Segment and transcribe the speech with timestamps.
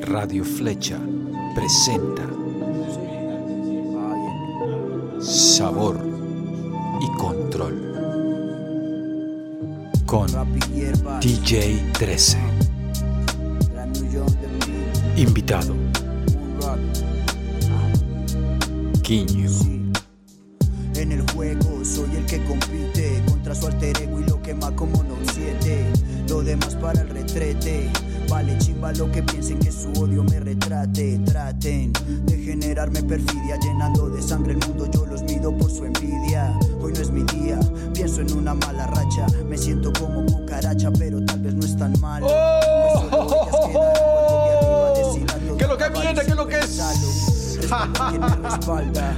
[0.00, 0.98] Radio Flecha
[1.54, 2.22] presenta
[5.20, 5.98] Sabor
[7.00, 7.94] y Control
[10.04, 10.26] con
[11.20, 12.38] DJ 13.
[15.16, 15.74] Invitado
[19.02, 19.50] Quiño.
[20.96, 25.02] En el juego soy el que compite contra su alter ego y lo quema como
[25.02, 25.84] no siete.
[26.28, 27.90] Lo demás para el retrete.
[28.28, 31.18] Vale chimba lo que piensen que su odio me retrate.
[31.24, 31.92] Traten
[32.24, 34.88] de generarme perfidia llenando de sangre el mundo.
[34.90, 36.56] Yo los mido por su envidia.
[36.80, 37.58] Hoy no es mi día.
[37.92, 39.26] Pienso en una mala racha.
[39.48, 42.22] Me siento como cucaracha, pero tal vez no es tan mal.
[42.22, 46.24] Pues quedan cuando de arriba deshilando ¿Qué lo que viene?
[46.24, 46.78] ¿Qué lo que es?
[48.12, 49.16] Me respalda.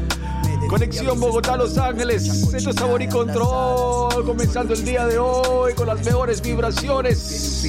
[0.69, 6.05] Conexión Bogotá-Los cuando Ángeles, Centro Sabor y Control, comenzando el día de hoy con las
[6.05, 7.63] mejores Tiene un vibraciones.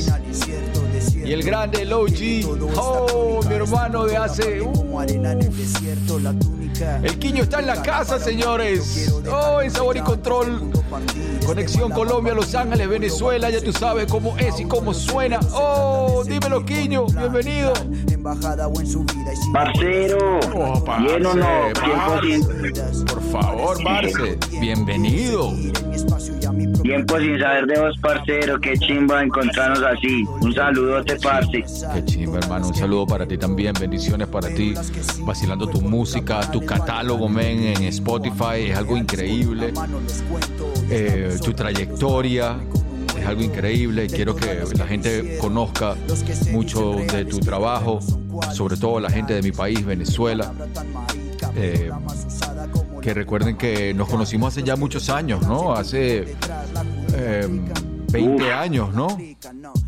[1.28, 4.62] Y el grande, el OG, oh, mi hermano de hace...
[7.04, 9.14] El Quiño está en la casa, señores.
[9.30, 10.72] Oh, en Sabor y Control.
[11.46, 15.42] Conexión Colombia, Los Ángeles, Venezuela, ya tú sabes cómo es y cómo suena.
[15.52, 17.74] Oh, dímelo, Quiño, bienvenido.
[19.54, 23.04] Parcero, Oh, parce, bien o no, parce.
[23.06, 25.52] Por favor, Marce, bienvenido.
[26.82, 30.24] Tiempo sin saber de vos, parcero, qué chimba encontrarnos así.
[30.42, 31.64] Un saludote, parce.
[31.94, 32.68] Qué chimba, hermano.
[32.68, 33.74] Un saludo para ti también.
[33.80, 34.74] Bendiciones para ti.
[35.22, 38.70] Vacilando tu música, tu catálogo, men, en Spotify.
[38.70, 39.74] Es algo increíble.
[40.90, 42.58] Eh, tu trayectoria
[43.20, 44.08] es algo increíble.
[44.08, 45.96] Quiero que la gente conozca
[46.52, 48.00] mucho de tu trabajo,
[48.54, 50.54] sobre todo la gente de mi país, Venezuela.
[51.56, 51.90] Eh,
[53.02, 55.74] que recuerden que nos conocimos hace ya muchos años, ¿no?
[55.74, 56.36] Hace
[57.14, 57.48] eh,
[58.12, 58.52] 20 Uf.
[58.54, 59.08] años, ¿no?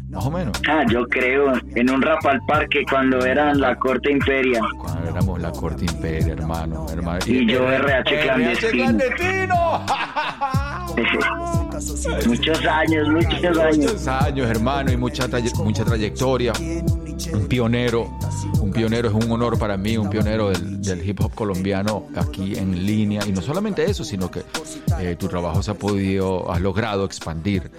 [0.09, 0.59] Más o menos.
[0.67, 4.59] Ah, yo creo, en un rap al parque cuando eran la corte imperia.
[4.81, 6.87] Cuando éramos la corte imperia, hermano.
[6.91, 7.19] hermano.
[7.25, 8.71] Y yo RH clandestino.
[8.71, 9.85] clandestino.
[12.29, 13.77] muchos años, muchos años.
[13.77, 15.27] Muchos años, hermano, y mucha,
[15.63, 16.53] mucha trayectoria.
[17.33, 18.17] Un pionero,
[18.61, 22.55] un pionero es un honor para mí, un pionero del, del hip hop colombiano aquí
[22.57, 23.21] en línea.
[23.27, 24.43] Y no solamente eso, sino que
[24.99, 27.69] eh, tu trabajo se ha podido, has logrado expandir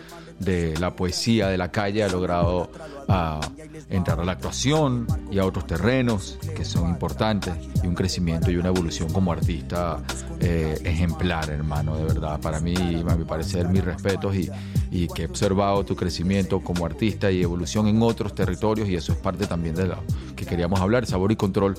[0.40, 2.70] de la poesía de la calle, ha logrado
[3.08, 3.40] ah,
[3.88, 8.56] entrar a la actuación y a otros terrenos que son importantes y un crecimiento y
[8.56, 10.02] una evolución como artista
[10.40, 12.40] eh, ejemplar, hermano, de verdad.
[12.40, 14.50] Para mí, a mi parecer, mis respetos y,
[14.90, 19.12] y que he observado tu crecimiento como artista y evolución en otros territorios y eso
[19.12, 20.02] es parte también de lo
[20.34, 21.76] que queríamos hablar, Sabor y Control.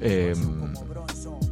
[0.00, 0.34] eh,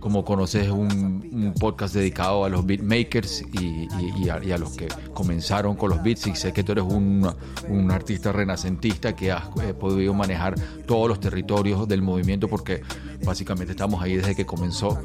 [0.04, 3.88] como conoces, un, podcast dedicado a los beatmakers y,
[4.22, 6.26] y- a, los que comenzaron con los beats.
[6.26, 7.26] Y sé que tú eres un,
[7.70, 10.56] un artista renacentista que has eh, podido manejar
[10.87, 12.82] todos los territorios del movimiento porque
[13.25, 15.03] básicamente estamos ahí desde que comenzó.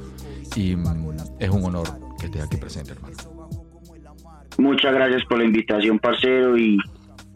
[0.57, 1.87] Y mm, es un honor
[2.19, 3.15] que estés aquí presente, hermano.
[4.57, 6.77] Muchas gracias por la invitación, parcero, y,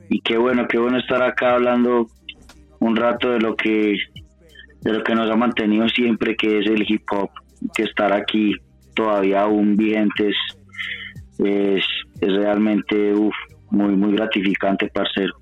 [0.10, 2.08] y qué bueno, qué bueno estar acá hablando
[2.80, 3.96] un rato de lo que
[4.82, 7.30] de lo que nos ha mantenido siempre, que es el hip hop,
[7.76, 8.56] que estar aquí
[8.96, 10.36] todavía aún vigentes
[11.40, 11.84] es,
[12.22, 13.14] es realmente
[13.70, 15.34] muy muy gratificante, parcero.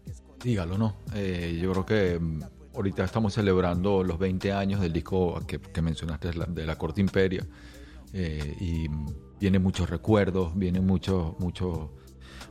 [0.43, 0.95] Dígalo, ¿no?
[1.13, 2.39] Eh, yo creo que mm,
[2.75, 7.45] ahorita estamos celebrando los 20 años del disco que, que mencionaste, de la Corte Imperia.
[8.13, 9.05] eh, y mm,
[9.39, 11.89] vienen muchos recuerdos, vienen muchos, muchos,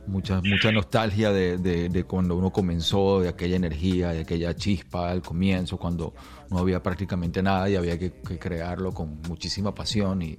[0.07, 5.09] mucha, mucha nostalgia de, de- de cuando uno comenzó, de aquella energía, de aquella chispa
[5.11, 6.13] al comienzo, cuando
[6.49, 10.21] no había prácticamente nada y había que, que crearlo con muchísima pasión.
[10.21, 10.37] Y,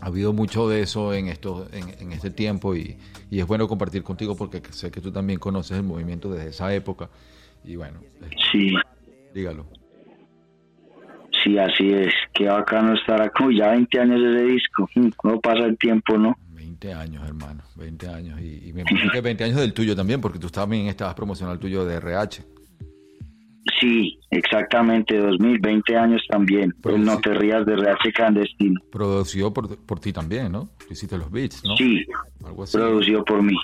[0.00, 2.96] ha habido mucho de eso en, esto, en, en este tiempo y,
[3.30, 6.72] y es bueno compartir contigo porque sé que tú también conoces el movimiento desde esa
[6.72, 7.10] época.
[7.64, 8.74] Y bueno, eh, Sí,
[9.34, 9.66] dígalo.
[11.42, 12.12] sí, así es.
[12.32, 13.32] Qué bacano estar.
[13.44, 14.88] Uy, Ya 20 años de ese disco.
[14.94, 16.36] Mm, ¿Cómo pasa el tiempo, no?
[16.80, 18.40] 20 años, hermano, 20 años.
[18.40, 21.54] Y, y me imagino que 20 años del tuyo también, porque tú también estabas promocionando
[21.54, 22.44] el tuyo de RH.
[23.80, 26.74] Sí, exactamente, 2020 años también.
[26.98, 28.80] No te rías de RH clandestino.
[28.90, 30.70] Producido por, por ti también, ¿no?
[30.78, 31.76] Tú hiciste los beats, ¿no?
[31.76, 32.04] Sí,
[32.44, 32.76] Algo así.
[32.76, 33.56] producido por mí.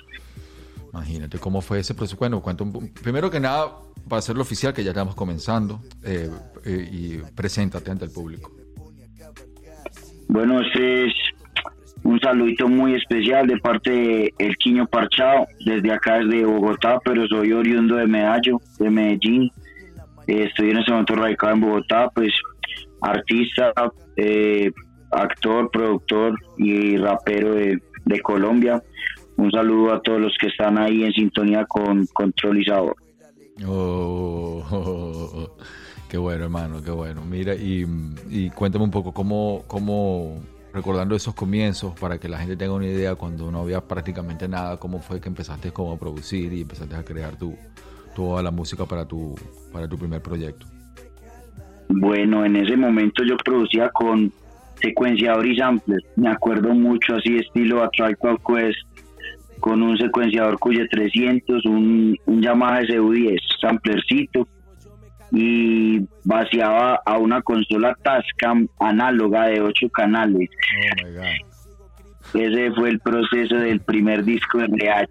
[0.93, 2.17] Imagínate cómo fue ese proceso.
[2.19, 3.73] Bueno, cuento un primero que nada,
[4.09, 6.31] para hacerlo oficial, que ya estamos comenzando, eh,
[6.65, 8.53] eh, y preséntate ante el público.
[10.29, 11.15] Bueno, este es
[12.05, 17.27] un saludito muy especial de parte de El Quiño Parchado, desde acá, desde Bogotá, pero
[17.27, 19.51] soy oriundo de Medallo, de Medellín.
[20.27, 22.33] Eh, estoy en este momento radicado en Bogotá, pues
[23.01, 23.73] artista,
[24.17, 24.71] eh,
[25.11, 28.83] actor, productor y rapero de, de Colombia.
[29.37, 32.67] Un saludo a todos los que están ahí en sintonía con Control y.
[33.67, 35.51] Oh,
[36.09, 37.25] Qué bueno, hermano, qué bueno.
[37.25, 37.85] Mira, y,
[38.31, 40.41] y cuéntame un poco cómo, cómo,
[40.75, 44.76] recordando esos comienzos, para que la gente tenga una idea, cuando no había prácticamente nada,
[44.76, 47.56] cómo fue que empezaste como a producir y empezaste a crear tu,
[48.17, 49.37] toda la música para tu,
[49.73, 50.67] para tu primer proyecto.
[51.88, 54.32] Bueno, en ese momento yo producía con
[54.82, 56.00] secuenciador y sampler.
[56.17, 58.79] Me acuerdo mucho así estilo A Called Quest
[59.61, 64.49] con un secuenciador cuya 300, un, un Yamaha SU10 samplercito
[65.31, 70.49] y vaciaba a una consola Tascam análoga de 8 canales.
[70.50, 71.55] Oh my God.
[72.35, 75.09] Ese fue el proceso del primer disco de RH.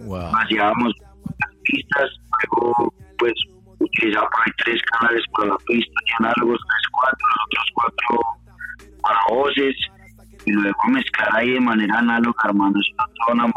[0.00, 0.30] Wow.
[0.32, 0.92] Vaciábamos
[1.38, 2.10] las pistas,
[2.52, 3.34] luego pues
[3.78, 8.20] utilizaba por ahí tres canales para la pista y análogos, tres, cuatro, los otros cuatro
[9.02, 9.76] para voces
[10.44, 12.78] y luego mezclar ahí de manera análoga armando
[13.26, 13.52] toda una.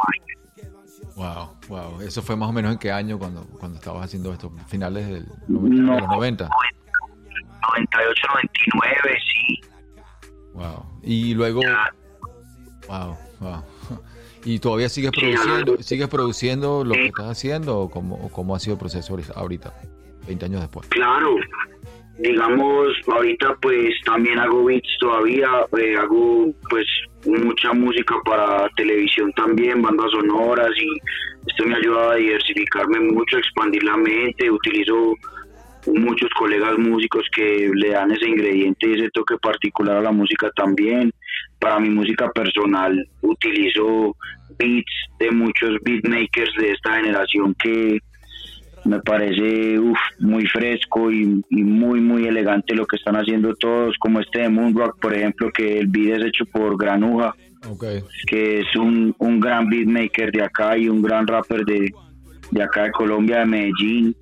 [1.20, 2.02] Wow, wow.
[2.02, 4.50] ¿Eso fue más o menos en qué año cuando, cuando estabas haciendo esto?
[4.68, 5.60] ¿Finales del No,
[5.96, 6.48] de los 90?
[6.48, 9.62] 98, 99, sí.
[10.54, 10.86] Wow.
[11.04, 11.62] Y luego...
[11.62, 11.94] Ya.
[12.88, 13.64] Wow, wow.
[14.46, 18.60] ¿Y todavía sigues produciendo, sigues produciendo lo que estás haciendo o cómo, o cómo ha
[18.60, 19.74] sido el proceso ahorita- ahorita,
[20.26, 20.88] 20 años después?
[20.88, 21.36] Claro,
[22.18, 26.86] digamos, ahorita pues también hago beats todavía, eh, hago pues
[27.60, 33.84] mucha música para televisión también, bandas sonoras y esto me ayuda a diversificarme mucho, expandir
[33.84, 35.14] la mente, utilizo
[35.88, 40.50] muchos colegas músicos que le dan ese ingrediente y ese toque particular a la música
[40.56, 41.12] también.
[41.60, 44.16] Para mi música personal utilizo
[44.58, 48.00] beats de muchos beatmakers de esta generación que
[48.86, 53.98] me parece uf, muy fresco y, y muy muy elegante lo que están haciendo todos,
[54.00, 57.36] como este de Moonrock, por ejemplo, que el beat es hecho por Granuja,
[57.68, 57.84] Ok.
[58.28, 61.92] que es un, un gran beatmaker de acá y un gran rapper de,
[62.52, 64.16] de acá de Colombia, de Medellín.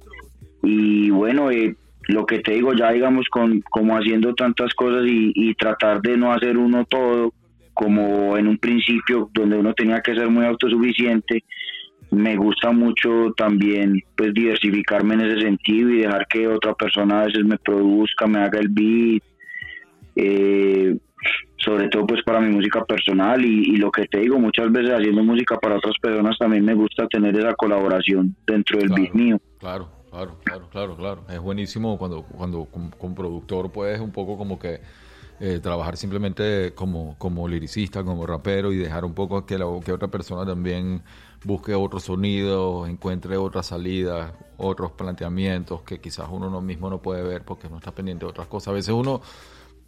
[0.63, 1.75] Y bueno, eh,
[2.07, 6.17] lo que te digo, ya digamos, con como haciendo tantas cosas y, y tratar de
[6.17, 7.33] no hacer uno todo,
[7.73, 11.43] como en un principio donde uno tenía que ser muy autosuficiente,
[12.09, 17.25] me gusta mucho también pues diversificarme en ese sentido y dejar que otra persona a
[17.25, 19.23] veces me produzca, me haga el beat,
[20.15, 20.97] eh,
[21.57, 24.91] sobre todo pues para mi música personal y, y lo que te digo, muchas veces
[24.91, 29.01] haciendo música para otras personas también me gusta tener esa colaboración dentro del Claro.
[29.03, 29.37] beat mío.
[29.59, 31.23] Claro, claro, claro, claro, claro.
[31.29, 34.79] Es buenísimo cuando, cuando como productor puedes un poco como que
[35.39, 39.91] eh, trabajar simplemente como, como liricista, como rapero y dejar un poco que, la, que
[39.91, 41.01] otra persona también
[41.43, 47.21] busque otros sonidos, encuentre otras salidas, otros planteamientos que quizás uno no mismo no puede
[47.21, 48.69] ver porque no está pendiente de otras cosas.
[48.69, 49.21] A veces uno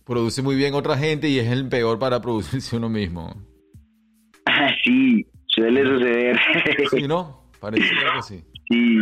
[0.10, 3.36] produce muy bien otra gente y es el peor para producirse uno mismo.
[4.84, 6.40] sí, suele suceder.
[6.90, 7.44] ¿Sí, no?
[7.60, 8.44] Parece que sí.
[8.68, 8.98] Sí,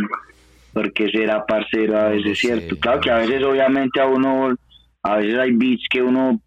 [0.74, 2.76] porque será parcero a No veces, sé, ¿cierto?
[2.78, 4.54] Claro no que a veces obviamente a uno,
[5.02, 6.40] a veces hay beats que uno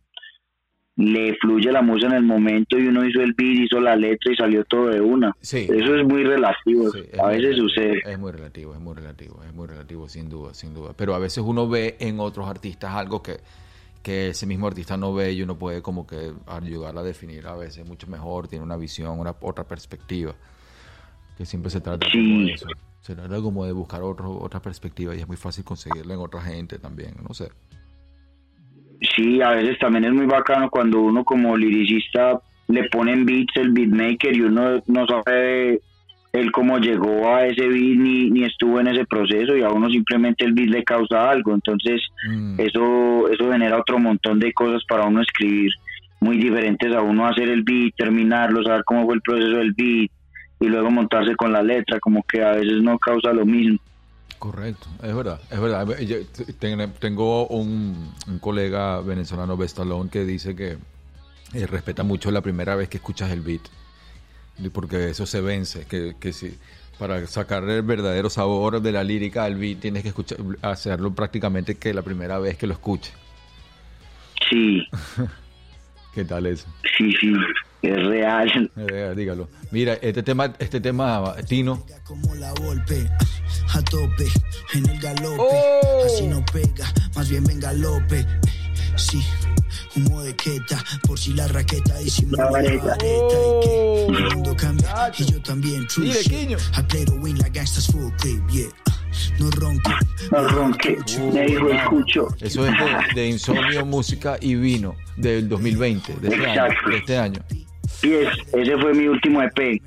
[0.98, 4.32] le fluye la música en el momento y uno hizo el beat, hizo la letra
[4.32, 5.34] y salió todo de una.
[5.42, 5.68] Sí.
[5.74, 8.02] Eso es muy relativo, Sí, es a muy veces relativo, sucede.
[8.06, 10.94] Es muy relativo, es muy relativo, es muy relativo, sin duda, sin duda.
[10.96, 13.38] Pero a veces uno ve en otros artistas algo que,
[14.02, 17.56] que ese mismo artista no ve y uno puede como que ayudar a definir a
[17.56, 20.34] veces mucho mejor, tiene una visión, una otra perspectiva.
[21.38, 22.46] Que siempre se trata como Sí.
[22.46, 22.68] de eso.
[23.02, 26.42] Se trata como de buscar otro, otra perspectiva y es muy fácil conseguirla en otra
[26.42, 27.50] gente también, no sé.
[29.16, 33.72] Sí, a veces también es muy bacano cuando uno como liricista le ponen beats el
[33.72, 35.82] beatmaker y uno no sabe
[36.34, 39.90] él cómo llegó a ese beat ni, ni estuvo en ese proceso y a uno
[39.90, 41.54] simplemente el beat le causa algo.
[41.54, 45.72] Entonces Mm, eso eso genera otro montón de cosas para uno escribir
[46.20, 50.12] muy diferentes a uno hacer el beat, terminarlo, saber cómo fue el proceso del beat
[50.60, 53.80] y luego montarse con la letra, como que a veces no causa lo mismo.
[54.38, 55.88] Correcto, es verdad, es verdad.
[56.00, 56.18] Yo
[57.00, 60.78] Tengo un, un colega venezolano, Bestalón, que dice que
[61.54, 63.62] eh, respeta mucho la primera vez que escuchas el beat,
[64.70, 66.58] porque eso se vence, que, que si
[67.00, 71.76] para sacar el verdadero sabor de la lírica al beat tienes que escuchar, hacerlo prácticamente
[71.76, 73.14] que la primera vez que lo escuches.
[74.50, 74.84] Sí,
[76.14, 76.68] ¿Qué tal eso?
[76.98, 77.34] sí, sí,
[77.82, 78.70] es real.
[78.76, 79.48] Eh, dígalo.
[79.72, 83.10] Mira, este tema, este tema, Tino, como la golpe
[83.74, 84.28] a tope
[84.74, 86.04] en el galope Oh.
[86.06, 87.44] así no pega más bien
[88.96, 89.22] sí
[89.96, 92.86] humo de queta por si la raqueta disimula la vareta.
[92.86, 96.32] vareta y que el mundo cambia y yo también true Dile, shit.
[96.32, 96.58] Quiño.
[96.78, 98.68] I play to win like gangsters full clip yeah
[99.40, 99.92] no ronco
[100.32, 100.98] No ronque,
[101.34, 102.28] me dijo escucho.
[102.40, 106.54] eso es de, de Insomnio, Música y Vino del 2020, de este año.
[106.66, 106.90] Exacto.
[106.90, 107.42] De este año.
[108.04, 109.82] Y es, ese fue mi último EP,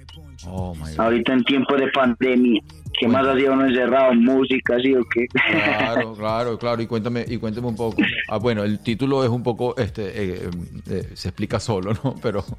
[0.46, 1.00] Oh my God.
[1.00, 2.60] ahorita en tiempo de pandemia.
[2.98, 4.14] ¿Qué más hacía uno encerrado?
[4.14, 5.26] ¿Música, sí o qué?
[5.28, 6.82] Claro, claro, claro.
[6.82, 7.96] Y cuéntame, y cuéntame un poco.
[8.28, 10.50] Ah, bueno, el título es un poco, este, eh,
[10.88, 12.14] eh, se explica solo, ¿no?
[12.22, 12.44] Pero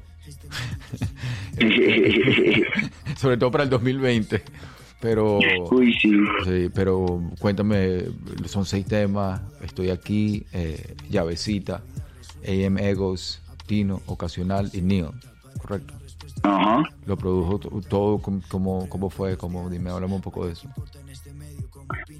[3.16, 4.42] sobre todo para el 2020.
[5.00, 5.38] Pero,
[5.70, 6.10] Uy, sí.
[6.44, 8.04] sí, pero cuéntame,
[8.46, 9.40] son seis temas.
[9.62, 11.82] Estoy aquí, eh, llavecita,
[12.46, 15.08] AM Egos, Tino, Ocasional y Neil,
[15.58, 15.94] correcto.
[16.46, 16.82] Ajá.
[17.06, 19.36] Lo produjo to- todo, ¿cómo, cómo fue?
[19.36, 20.68] ¿Cómo, dime, háblame un poco de eso.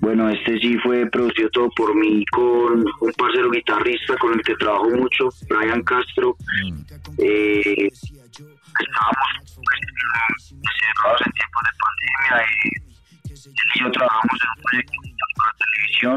[0.01, 4.55] Bueno, este sí fue producido todo por mí con un parcero guitarrista con el que
[4.57, 6.37] trabajo mucho, Brian Castro.
[6.65, 6.81] Mm,
[7.19, 7.89] Eh,
[8.79, 9.81] estábamos pues,
[10.51, 12.45] encerrados en tiempos de pandemia.
[12.45, 12.71] eh,
[13.35, 14.93] él y yo trabajamos en un proyecto
[15.37, 16.17] para televisión.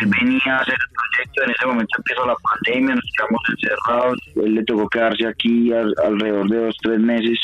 [0.00, 4.18] Él venía a hacer el proyecto, en ese momento empieza la pandemia, nos quedamos encerrados.
[4.44, 7.38] Él le tocó quedarse aquí al- alrededor de dos, tres meses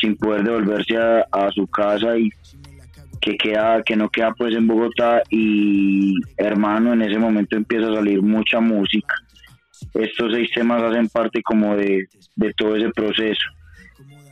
[0.00, 2.30] sin poder devolverse a, a su casa y
[3.20, 7.94] que queda que no queda pues en Bogotá y hermano en ese momento empieza a
[7.96, 9.12] salir mucha música
[9.94, 13.44] estos seis temas hacen parte como de, de todo ese proceso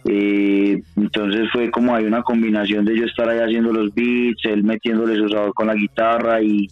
[0.09, 4.63] Eh, entonces fue como hay una combinación de yo estar ahí haciendo los beats él
[4.63, 6.69] metiéndole su sabor con la guitarra y,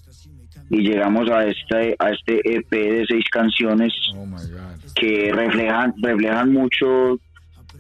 [0.71, 4.93] y llegamos a este a este EP de seis canciones Oh my God.
[4.95, 7.19] que reflejan reflejan mucho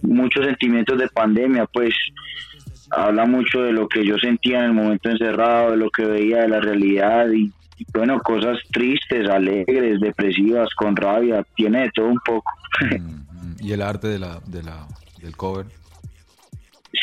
[0.02, 1.94] muchos sentimientos de pandemia pues
[2.90, 6.42] habla mucho de lo que yo sentía en el momento encerrado de lo que veía
[6.42, 7.50] de la realidad y,
[7.92, 13.56] bueno cosas tristes alegres depresivas con rabia tiene de todo un poco Mm, mm.
[13.60, 14.86] Y el arte de la, de la,
[15.22, 15.66] del cover.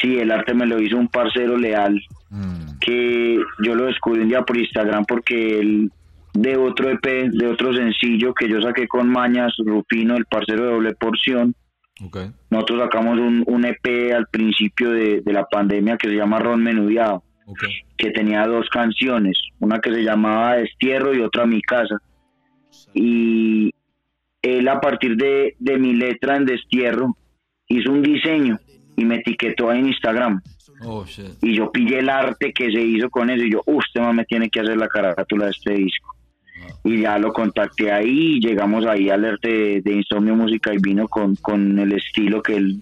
[0.02, 2.00] sí el arte me lo hizo un parcero leal
[2.34, 5.92] Mm, que yo lo descubrí un día por Instagram porque él
[6.34, 10.72] de otro EP, de otro sencillo que yo saqué con Mañas, Rupino, el parcero de
[10.72, 11.54] doble porción,
[12.02, 12.18] ok.
[12.50, 16.64] nosotros sacamos un, un EP al principio de, de la pandemia que se llama Ron
[16.64, 17.64] Menudeado, Ok.
[17.98, 21.98] que tenía dos canciones, una que se llamaba Destierro y otra Mi Casa.
[22.94, 23.74] Y
[24.42, 27.18] él a partir de, de mi letra en Destierro
[27.68, 28.58] hizo un diseño
[28.96, 30.42] y me etiquetó en Instagram
[30.84, 31.38] Oh, shit.
[31.42, 34.16] y yo pillé el arte que se hizo con eso y yo, "Uf, este man
[34.16, 36.16] me tiene que hacer la carátula de este disco.
[36.84, 40.78] Y ya lo contacté ahí y llegamos ahí al arte de, de Insomnio Música y
[40.78, 42.82] vino con, con el estilo que él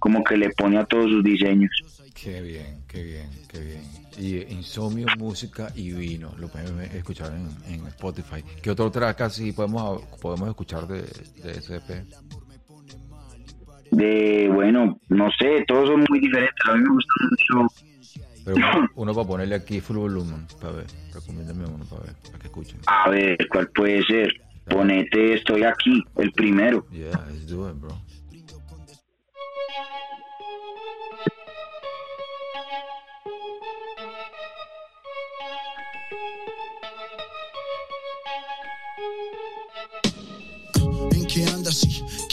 [0.00, 1.70] como que le pone a todos sus diseños.
[2.14, 3.82] Qué bien, qué bien, qué bien.
[4.18, 6.32] Y Insomnio, música y vino.
[6.38, 8.44] Lo pueden escuchar en, en Spotify.
[8.62, 11.02] ¿Qué otro track así podemos, podemos escuchar de,
[11.42, 12.04] de EP?
[13.94, 16.54] De, bueno, no sé, todos son muy diferentes.
[16.68, 17.74] A mí me gusta mucho.
[18.44, 20.86] Pero uno, uno para ponerle aquí full volumen, para ver.
[21.12, 22.80] Recomiéndame uno para ver, para que escuchen.
[22.86, 24.32] A ver, ¿cuál puede ser?
[24.68, 26.86] Ponete, estoy aquí, el primero.
[26.90, 27.94] Yeah, let's do it, bro.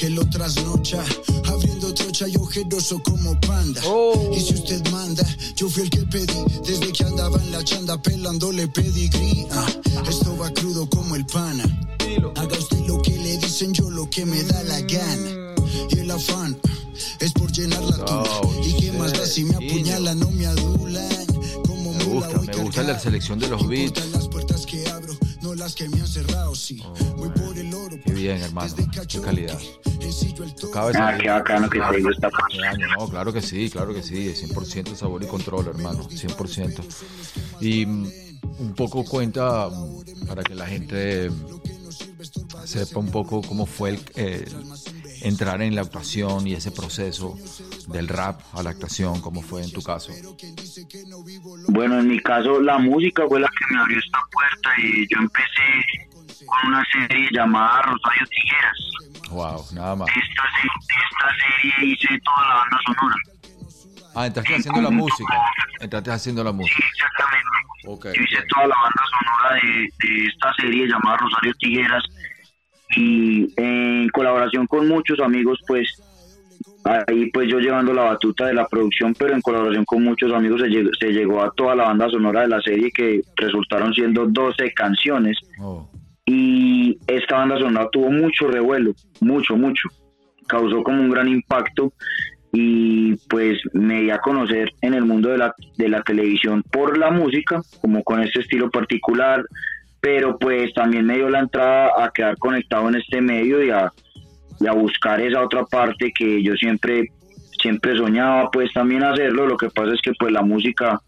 [0.01, 1.03] Que lo trasnocha
[1.45, 3.79] Abriendo trocha y ojeroso como panda.
[3.85, 4.31] Oh.
[4.35, 5.23] Y si usted manda,
[5.55, 9.45] yo fui el que pedí Desde que andaba en la chanda pelándole pedigrí.
[9.51, 9.67] Ah,
[10.09, 11.65] Esto va crudo como el pana.
[12.35, 15.53] Haga usted lo que le dicen, yo lo que me da la gana.
[15.91, 16.59] Y el afán
[17.19, 20.31] es por llenar la tula Oh, Y qué más da si me apuñalan, no.
[20.31, 21.25] me adulan.
[21.67, 24.01] Como Me mula gusta, voy me gusta la selección de los beats.
[25.61, 26.81] Las que me han cerrado, sí.
[27.17, 27.95] Voy por el oro.
[28.03, 28.73] Qué bien, hermano.
[28.73, 29.59] desde Qué calidad.
[30.95, 31.77] Ah, qué bacano que.
[31.77, 36.83] Este año, no, claro que sí, claro que sí, 100% sabor y control, hermano, 100%.
[37.61, 38.07] Y mm,
[38.59, 43.99] un poco cuenta mm, para que la gente mm, sepa un poco cómo fue el,
[44.15, 44.45] eh,
[45.21, 47.35] entrar en la actuación y ese proceso
[47.87, 50.11] del rap a la actuación, cómo fue en tu caso.
[51.69, 55.19] Bueno, en mi caso la música fue la que me abrió esta puerta y yo
[55.19, 58.77] empecé con una serie llamada Rosario Tijeras.
[59.31, 60.09] Wow, nada más.
[60.09, 63.15] Esta, esta serie hice toda la banda sonora.
[64.13, 65.33] Ah, entraste haciendo la música.
[65.79, 66.83] Entraste haciendo la Sí, música.
[66.91, 67.47] exactamente.
[67.87, 68.05] Ok.
[68.13, 72.03] Yo hice toda la banda sonora de, de esta serie llamada Rosario Tijeras
[72.95, 76.01] y en colaboración con muchos amigos, pues
[76.83, 80.61] ahí pues yo llevando la batuta de la producción, pero en colaboración con muchos amigos
[80.61, 84.25] se llegó, se llegó a toda la banda sonora de la serie que resultaron siendo
[84.25, 85.87] 12 canciones Oh,
[86.25, 89.89] y esta banda sonora tuvo mucho revuelo, mucho, mucho.
[90.47, 91.93] Causó como un gran impacto
[92.53, 96.97] y pues me di a conocer en el mundo de la, de la televisión por
[96.97, 99.43] la música, como con este estilo particular,
[100.01, 103.91] pero pues también me dio la entrada a quedar conectado en este medio y a,
[104.59, 107.11] y a buscar esa otra parte que yo siempre
[107.61, 110.99] siempre soñaba pues también hacerlo, lo que pasa es que pues la música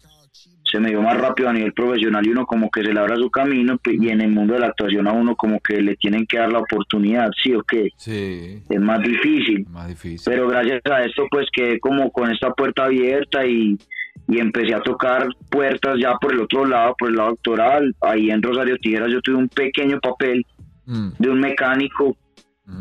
[0.62, 3.16] se me dio más rápido a nivel profesional y uno como que se le abra
[3.16, 5.96] su camino pues, y en el mundo de la actuación a uno como que le
[5.96, 7.90] tienen que dar la oportunidad, sí o qué.
[7.96, 8.62] Sí.
[8.68, 9.66] Es más difícil.
[9.70, 10.20] Más difícil.
[10.24, 13.76] Pero gracias a esto pues quedé como con esta puerta abierta y,
[14.28, 17.94] y empecé a tocar puertas ya por el otro lado, por el lado doctoral.
[18.00, 20.44] Ahí en Rosario Tijeras yo tuve un pequeño papel
[20.86, 22.16] Mm, de un mecánico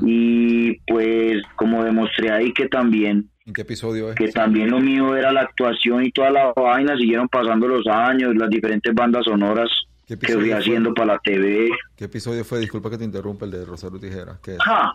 [0.06, 4.16] y pues como demostré ahí que también ¿En qué episodio es?
[4.16, 8.36] que también lo mío era la actuación y toda la vaina, siguieron pasando los años,
[8.36, 9.70] las diferentes bandas sonoras
[10.06, 11.70] ¿Qué que fui haciendo para la TV.
[11.96, 12.60] ¿Qué episodio fue?
[12.60, 14.38] Disculpa que te interrumpa, el de Rosario Tijeras.
[14.40, 14.58] ¿Qué es?
[14.62, 14.94] ¡Ja!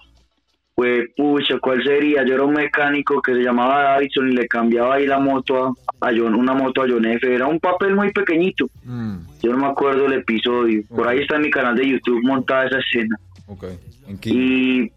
[0.78, 2.24] Pues pucha, ¿cuál sería?
[2.24, 6.08] Yo era un mecánico que se llamaba Davidson y le cambiaba ahí la moto a,
[6.08, 7.34] a John, una moto a John F.
[7.34, 8.66] Era un papel muy pequeñito.
[8.84, 10.84] Mm, Yo no me acuerdo el episodio.
[10.88, 13.16] Por ahí está en mi canal de YouTube montada esa escena.
[13.48, 13.64] ok.
[14.06, 14.30] ¿En qué?
[14.30, 14.92] Y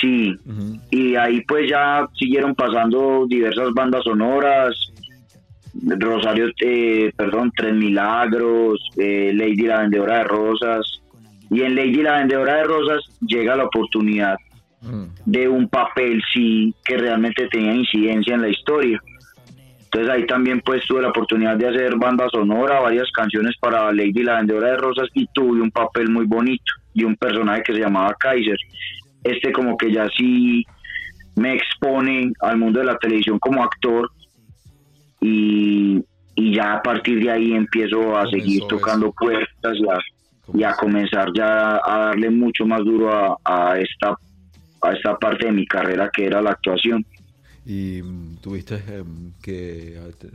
[0.00, 0.34] sí,
[0.92, 4.74] y ahí pues ya siguieron pasando diversas bandas sonoras
[5.98, 11.02] Rosario eh, perdón Tres Milagros eh, Lady la vendedora de rosas
[11.50, 14.36] y en Lady la vendedora de rosas llega la oportunidad
[14.80, 19.00] Mm, de un papel sí que realmente tenía incidencia en la historia.
[19.84, 24.22] Entonces ahí también pues tuve la oportunidad de hacer banda sonora varias canciones para Lady
[24.22, 27.80] la vendedora de rosas y tuve un papel muy bonito y un personaje que se
[27.80, 28.58] llamaba Kaiser.
[29.24, 30.64] Este como que ya sí
[31.34, 34.10] me expone al mundo de la televisión como actor
[35.20, 36.04] y,
[36.36, 38.68] y ya a partir de ahí empiezo a Comenzó seguir eso.
[38.68, 39.98] tocando puertas y a,
[40.54, 44.16] y a comenzar ya a darle mucho más duro a, a esta
[44.80, 47.04] a esta parte de mi carrera que era la actuación.
[47.66, 50.30] ¿Y mm, tuviste em, que eh,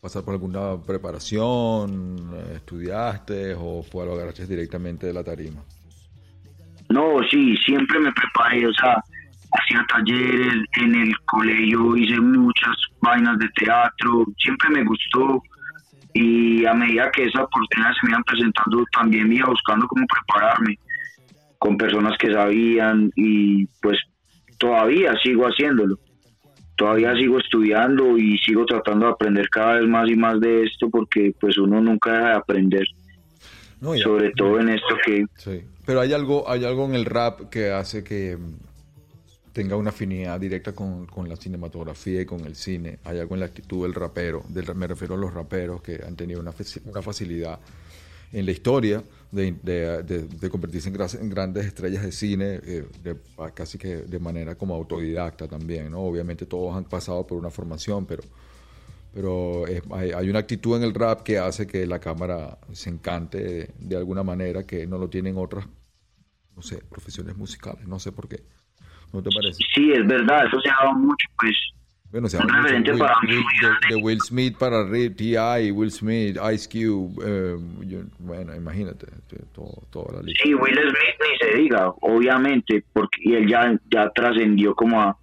[0.00, 2.30] pasar por alguna preparación?
[2.34, 5.62] eh, ¿Estudiaste o fue lo agarraste directamente de la tarima?
[6.88, 9.02] No, sí, siempre me preparé, o sea,
[9.52, 15.42] hacía talleres en el colegio, hice muchas vainas de teatro, siempre me gustó
[16.14, 20.78] y a medida que esas oportunidades se me iban presentando también iba buscando cómo prepararme
[21.58, 23.98] con personas que sabían y pues
[24.58, 25.98] todavía sigo haciéndolo.
[26.76, 30.88] Todavía sigo estudiando y sigo tratando de aprender cada vez más y más de esto
[30.88, 32.86] porque pues uno nunca deja de aprender,
[33.80, 35.64] No, sobre todo en esto que Sí.
[35.84, 38.38] Pero hay algo, hay algo en el rap que hace que
[39.54, 42.98] tenga una afinidad directa con, con la cinematografía y con el cine.
[43.04, 46.16] Hay algo en la actitud del rapero, del, me refiero a los raperos que han
[46.16, 46.52] tenido una,
[46.86, 47.60] una facilidad
[48.32, 52.84] en la historia de, de- convertirse en, grandes estrellas de cine, eh,
[53.54, 56.00] casi que de manera como autodidacta también, ¿no?
[56.00, 58.24] Obviamente todos han pasado por una formación, pero
[59.12, 62.90] pero es- hay, hay una actitud en el rap que hace que la cámara se
[62.90, 65.66] encante de alguna manera que no lo tienen otras,
[66.56, 68.42] no sé, profesiones musicales, no sé por qué.
[69.14, 69.62] ¿No te parece?
[69.74, 71.56] sí, es verdad, eso se ha dado mucho, pues
[72.10, 75.90] Bueno, se habla mucho referente Will- para Will- de, de Will Smith para T.I., Will
[75.90, 79.06] Smith, Ice Cube, eh, yo- bueno, imagínate,
[79.54, 80.42] todo, toda la lista.
[80.44, 85.16] Sí, Will Smith ni se diga, obviamente, porque y él ya, ya trascendió como a,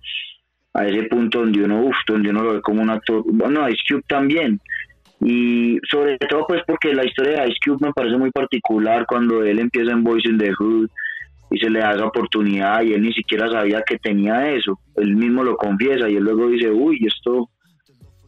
[0.73, 3.83] a ese punto donde uno, uf, donde uno lo ve como un actor, bueno, Ice
[3.89, 4.59] Cube también,
[5.19, 9.43] y sobre todo pues porque la historia de Ice Cube me parece muy particular cuando
[9.43, 10.89] él empieza en Boys in the Hood
[11.51, 15.15] y se le da esa oportunidad y él ni siquiera sabía que tenía eso, él
[15.15, 17.49] mismo lo confiesa y él luego dice, uy, esto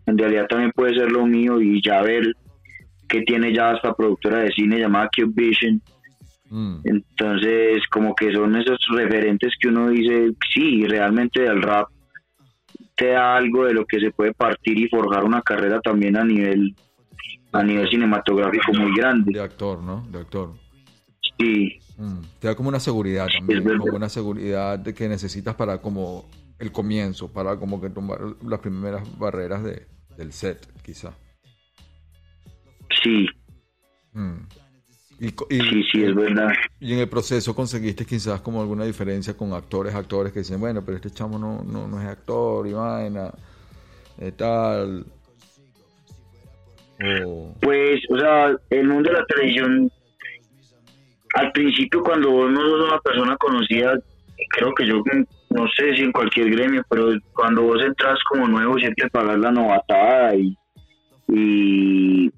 [0.06, 2.36] en realidad también puede ser lo mío y ya ver
[3.08, 5.82] que tiene ya esta productora de cine llamada Cube Vision
[6.54, 11.88] Mm, entonces, como que son esos referentes que uno dice, sí, realmente del rap
[12.96, 16.24] te da algo de lo que se puede partir y forjar una carrera también a
[16.24, 16.76] nivel
[17.54, 19.32] a nivel cinematográfico muy grande.
[19.34, 20.06] de actor, ¿no?
[20.12, 20.54] De actor.
[21.40, 26.30] Sí, Mm, Te da como una seguridad también, como una seguridad que necesitas para como
[26.60, 31.14] el comienzo, para como que tomar las primeras barreras de, del set, quizá.
[33.04, 33.28] sí,
[34.16, 34.46] Mm.
[35.20, 36.50] Y, sí, sí, es verdad.
[36.80, 40.84] y en el proceso conseguiste quizás como alguna diferencia con actores, actores que dicen, bueno,
[40.86, 43.32] pero este chamo no, no, no es actor y vaina,
[44.20, 45.06] eh, tal.
[47.62, 49.92] Pues, o sea, el mundo de la televisión,
[51.34, 53.94] al principio cuando vos no sos una persona conocida,
[54.50, 55.02] creo que yo,
[55.50, 59.52] no sé si en cualquier gremio, pero cuando vos entras como nuevo siempre pagas la
[59.52, 60.56] novatada y,
[61.30, 62.32] y,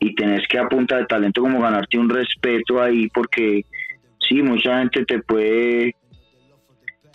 [0.00, 3.64] y tenés que a punta de talento como ganarte un respeto ahí porque
[4.28, 5.94] sí, mucha gente te puede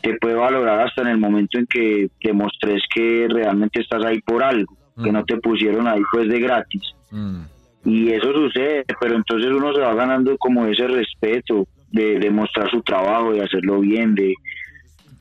[0.01, 4.43] te puede valorar hasta en el momento en que demostrés que realmente estás ahí por
[4.43, 5.13] algo, que Mm.
[5.13, 6.83] no te pusieron ahí pues de gratis.
[7.11, 7.41] mm,
[7.85, 12.69] Y eso sucede, pero entonces uno se va ganando como ese respeto de, de mostrar
[12.71, 14.33] su trabajo, de hacerlo bien, de,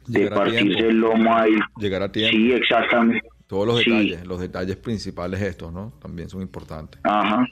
[0.06, 0.84] de partirse tiempo.
[0.88, 1.52] el lomo ahí.
[1.78, 2.34] llegar a tiempo.
[2.36, 3.28] Sí, exactamente.
[3.46, 3.90] Todos los Sí.
[3.90, 5.92] detalles, los detalles principales estos, ¿no?
[6.00, 6.98] También son importantes.
[7.04, 7.46] Ajá.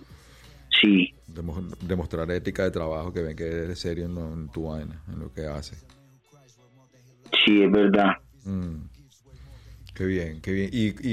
[0.81, 4.69] Sí, Demo- demostrar ética de trabajo, que ven que eres serio en, lo- en tu
[4.69, 5.87] vaina, en lo que haces.
[7.45, 8.13] sí, es verdad.
[8.45, 8.77] Mm.
[10.03, 10.71] Qué bien, qué bien.
[10.73, 10.87] Y,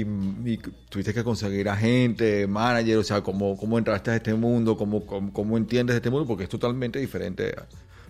[0.52, 0.56] y
[0.88, 4.76] tuviste que conseguir a gente, manager, o sea, ¿cómo, cómo entraste a este mundo?
[4.76, 6.26] ¿Cómo, cómo, cómo entiendes este mundo?
[6.26, 7.54] Porque es totalmente diferente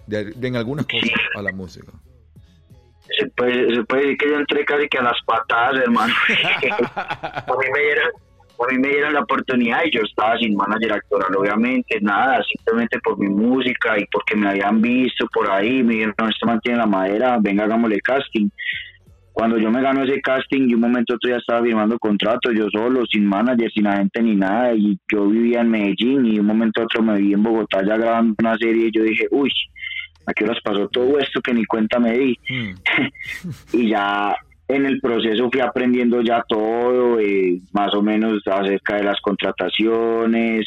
[0.06, 1.92] de, de- en algunas cosas a la música.
[3.14, 6.14] Se puede, se puede decir que yo entré casi que a las patadas, hermano.
[6.96, 8.10] a, mí me dieron,
[8.58, 12.98] a mí me dieron la oportunidad y yo estaba sin manager actoral, obviamente, nada, simplemente
[13.00, 16.58] por mi música y porque me habían visto por ahí, me dijeron, no, este man
[16.60, 18.48] tiene la madera, venga, hagámosle casting.
[19.40, 22.66] Cuando yo me gano ese casting, y un momento otro ya estaba firmando contrato, yo
[22.70, 26.83] solo, sin manager, sin agente ni nada, y yo vivía en Medellín y un momento
[26.83, 29.50] otro me vi en Bogotá ya grabando una serie y yo dije, uy,
[30.26, 32.38] ¿a qué horas pasó todo esto que ni cuenta me di?
[32.50, 32.74] Mm.
[33.79, 34.37] y ya
[34.68, 40.66] en el proceso fui aprendiendo ya todo, eh, más o menos acerca de las contrataciones,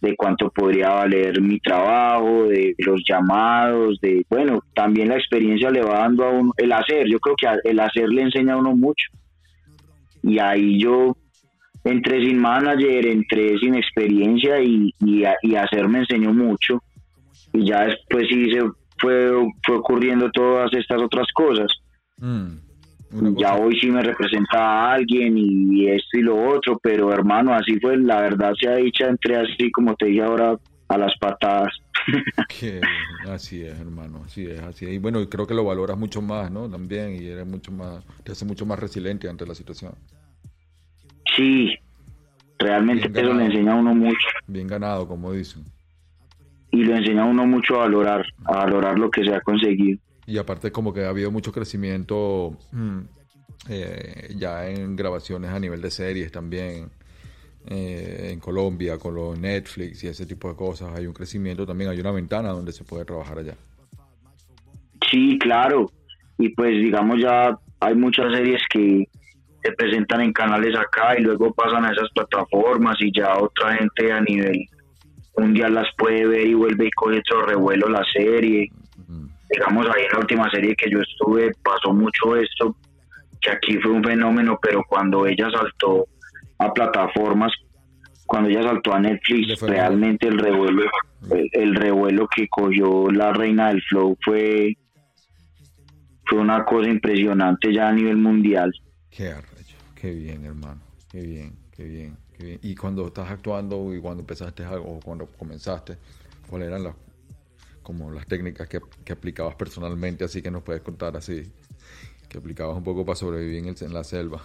[0.00, 5.82] de cuánto podría valer mi trabajo, de los llamados, de, bueno, también la experiencia le
[5.82, 8.76] va dando a uno, el hacer, yo creo que el hacer le enseña a uno
[8.76, 9.08] mucho.
[10.22, 11.16] Y ahí yo
[11.84, 16.82] entré sin manager, entré sin experiencia y, y hacer me enseñó mucho.
[17.52, 18.60] Y ya después sí se
[18.98, 19.30] fue,
[19.64, 21.68] fue ocurriendo todas estas otras cosas
[22.18, 22.65] Mm.
[23.36, 27.78] Ya hoy sí me representa a alguien y esto y lo otro, pero hermano, así
[27.80, 30.56] fue, la verdad sea dicha, entré así como te dije ahora
[30.88, 31.72] a las patadas.
[32.60, 32.80] Bien,
[33.28, 34.92] así es, hermano, así es, así es.
[34.92, 36.68] Y bueno, y creo que lo valoras mucho más, ¿no?
[36.68, 39.92] También, y eres mucho más, te hace mucho más resiliente ante la situación.
[41.34, 41.74] Sí,
[42.58, 45.64] realmente eso le enseña a uno mucho Bien ganado, como dicen.
[46.70, 49.98] y lo enseña a uno mucho a valorar, a valorar lo que se ha conseguido.
[50.26, 53.00] Y aparte como que ha habido mucho crecimiento mm,
[53.68, 56.90] eh, ya en grabaciones a nivel de series también.
[57.68, 61.90] eh, en Colombia con los Netflix y ese tipo de cosas hay un crecimiento también,
[61.90, 63.54] hay una ventana donde se puede trabajar allá.
[65.10, 65.90] Sí, claro,
[66.38, 69.08] y pues digamos ya hay muchas series que
[69.62, 74.12] se presentan en canales acá y luego pasan a esas plataformas y ya otra gente
[74.12, 74.64] a nivel
[75.36, 78.70] mundial las puede ver y vuelve y coge otro revuelo la serie.
[79.50, 82.76] Digamos ahí en la última serie que yo estuve pasó mucho esto
[83.40, 86.06] que aquí fue un fenómeno pero cuando ella saltó
[86.58, 87.52] a plataformas
[88.24, 90.82] cuando ella saltó a Netflix realmente el revuelo
[91.30, 94.76] el, el revuelo que cogió la reina del flow fue
[96.24, 98.72] fue una cosa impresionante ya a nivel mundial
[99.16, 102.58] Qué arrecho, qué bien, hermano, qué bien, qué bien, qué bien.
[102.62, 105.96] Y cuando estás actuando y cuando empezaste algo, o cuando comenzaste,
[106.50, 106.94] ¿cuáles eran las,
[107.86, 110.24] como las técnicas que, que aplicabas personalmente?
[110.24, 111.44] Así que nos puedes contar así,
[112.28, 114.42] que aplicabas un poco para sobrevivir en, el- en la selva.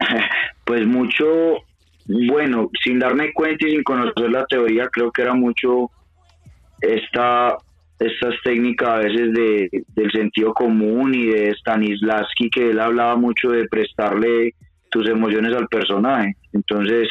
[0.66, 1.24] pues mucho,
[2.06, 5.90] bueno, sin darme cuenta y sin conocer la teoría, creo que era mucho
[6.80, 7.56] esta,
[8.00, 13.50] estas técnicas a veces de, del sentido común y de Stanislavski, que él hablaba mucho
[13.50, 14.54] de prestarle
[14.90, 16.34] tus emociones al personaje.
[16.52, 17.08] Entonces,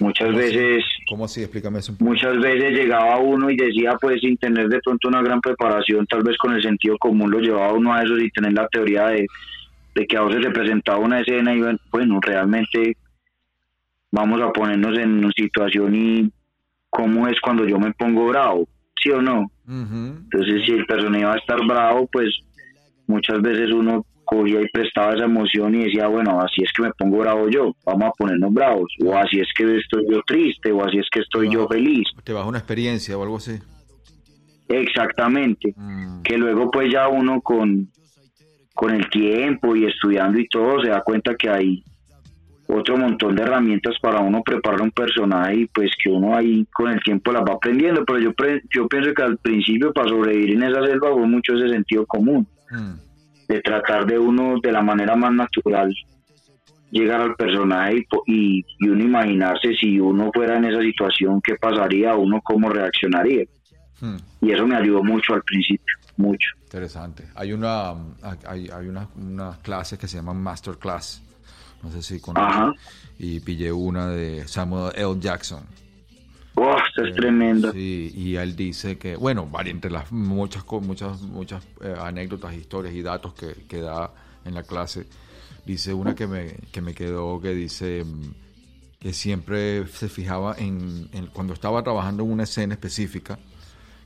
[0.00, 1.42] muchas veces ¿Cómo así?
[1.42, 5.40] Explícame eso muchas veces llegaba uno y decía pues sin tener de pronto una gran
[5.40, 8.68] preparación tal vez con el sentido común lo llevaba uno a eso sin tener la
[8.68, 9.26] teoría de,
[9.94, 12.96] de que a veces se presentaba una escena y bueno realmente
[14.10, 16.32] vamos a ponernos en una situación y
[16.88, 18.68] cómo es cuando yo me pongo bravo
[19.00, 22.34] sí o no entonces si el personaje va a estar bravo pues
[23.06, 26.90] muchas veces uno cogía y prestaba esa emoción y decía, bueno, así es que me
[26.96, 30.84] pongo bravo yo, vamos a ponernos bravos, o así es que estoy yo triste, o
[30.84, 32.06] así es que estoy yo feliz.
[32.22, 33.58] Te vas a una experiencia o algo así.
[34.68, 35.74] Exactamente.
[35.76, 36.22] Mm.
[36.22, 37.88] Que luego pues ya uno con,
[38.74, 41.82] con el tiempo y estudiando y todo se da cuenta que hay
[42.68, 46.88] otro montón de herramientas para uno preparar un personaje y pues que uno ahí con
[46.88, 50.52] el tiempo las va aprendiendo, pero yo, pre- yo pienso que al principio para sobrevivir
[50.52, 52.46] en esa selva fue mucho ese sentido común.
[52.70, 53.09] Mm.
[53.50, 55.92] De tratar de uno de la manera más natural
[56.92, 61.56] llegar al personaje y, y, y uno imaginarse si uno fuera en esa situación qué
[61.56, 63.44] pasaría, uno cómo reaccionaría.
[64.00, 64.16] Mm.
[64.42, 66.48] Y eso me ayudó mucho al principio, mucho.
[66.62, 67.24] Interesante.
[67.34, 67.90] Hay una
[68.46, 71.22] hay, hay unas, unas clases que se llaman Masterclass.
[71.82, 72.20] No sé si.
[73.18, 75.16] Y pillé una de Samuel L.
[75.18, 75.64] Jackson.
[76.62, 77.72] ¡Oh, esto es tremendo!
[77.72, 83.02] Sí, y él dice que, bueno, entre las muchas muchas muchas eh, anécdotas, historias y
[83.02, 84.12] datos que, que da
[84.44, 85.06] en la clase,
[85.64, 88.34] dice una que me, que me quedó que dice mm,
[89.00, 93.38] que siempre se fijaba en, en- cuando estaba trabajando en una escena específica,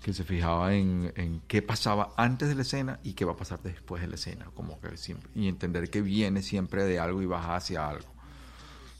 [0.02, 3.36] que se fijaba en, en qué pasaba antes de la escena y qué va a
[3.36, 7.20] pasar después de la escena, como que siempre, y entender que viene siempre de algo
[7.22, 8.13] y baja hacia algo.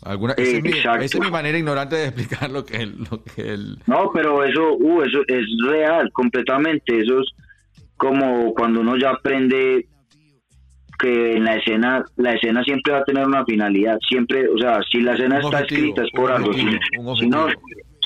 [0.05, 2.95] Alguna, esa, es mi, esa, es mi, manera ignorante de explicar lo que él...
[3.11, 3.79] Lo que él...
[3.87, 7.01] No, pero eso, uh, eso es real, completamente.
[7.01, 7.27] Eso es
[7.97, 9.87] como cuando uno ya aprende
[10.99, 13.99] que en la escena la escena siempre va a tener una finalidad.
[14.09, 16.53] Siempre o sea si la escena está escrita es por algo.
[16.53, 17.49] si, si, no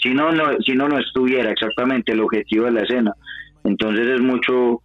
[0.01, 3.13] si no, no si no no estuviera exactamente el objetivo de la escena.
[3.65, 4.83] Entonces es mucho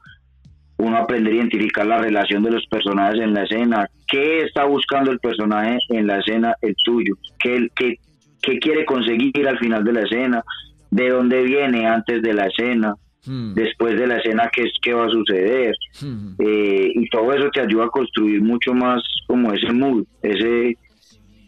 [0.77, 3.89] uno aprender a identificar la relación de los personajes en la escena.
[4.07, 7.15] Qué está buscando el personaje en la escena el tuyo.
[7.39, 7.97] Qué, qué,
[8.41, 10.43] qué quiere conseguir al final de la escena
[10.91, 13.53] de dónde viene antes de la escena Hmm.
[13.53, 16.33] después de la escena qué es qué va a suceder hmm.
[16.39, 20.77] eh, y todo eso te ayuda a construir mucho más como ese mood ese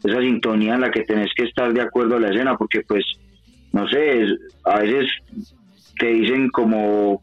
[0.01, 3.03] esa sintonía en la que tenés que estar de acuerdo a la escena porque pues
[3.73, 4.25] no sé
[4.63, 5.05] a veces
[5.99, 7.21] te dicen como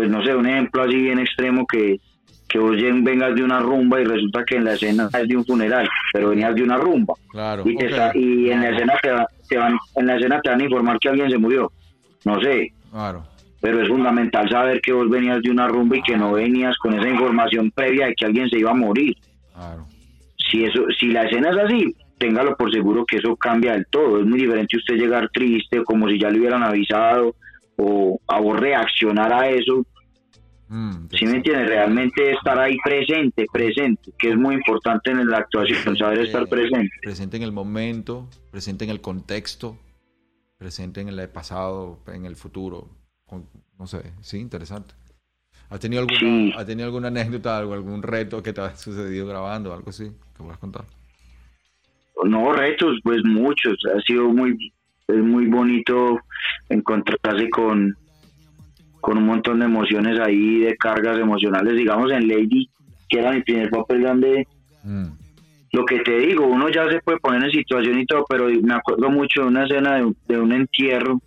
[0.00, 2.00] pues no sé un ejemplo así bien extremo que
[2.48, 5.44] que vos vengas de una rumba y resulta que en la escena es de un
[5.44, 7.14] funeral, pero venías de una rumba.
[7.28, 7.70] Claro, y,
[8.18, 9.10] y en la escena te,
[9.48, 11.70] te, van, en la escena te van a informar que alguien se murió.
[12.24, 13.24] No sé, Claro.
[13.60, 16.98] Pero es fundamental saber que vos venías de una rumba y que no venías con
[16.98, 19.14] esa información previa de que alguien se iba a morir.
[19.54, 19.86] Claro.
[20.50, 24.18] Si eso, si la escena es así, téngalo por seguro que eso cambia del todo.
[24.18, 27.36] Es muy diferente usted llegar triste, como si ya le hubieran avisado,
[27.76, 29.86] o a vos reaccionar a eso.
[30.72, 31.66] Mm, ¿Sí me entiendes?
[31.68, 36.88] Realmente estar ahí presente, presente, que es muy importante en la actuación, saber estar presente.
[37.02, 39.76] Presente en el momento, presente en el contexto,
[40.58, 42.88] presente en el pasado, en el futuro.
[43.80, 44.94] No sé, sí, interesante.
[45.70, 46.52] ¿Has tenido alguna, Sí.
[46.56, 50.04] ¿has tenido alguna anécdota, algo, algún reto que te ha sucedido grabando, algo así?
[50.36, 50.84] que puedas contar?
[52.24, 53.76] No, retos, pues muchos.
[53.96, 54.72] Ha sido muy,
[55.08, 56.20] es muy bonito
[56.68, 57.96] encontrarse con,
[59.00, 61.74] con un montón de emociones ahí, de cargas emocionales.
[61.74, 62.68] Digamos en Lady,
[63.08, 64.46] que era mi primer papel grande,
[64.82, 65.06] Mm,
[65.72, 68.74] lo que te digo, uno ya se puede poner en situación y todo, pero me
[68.74, 71.20] acuerdo mucho de una escena de, de un entierro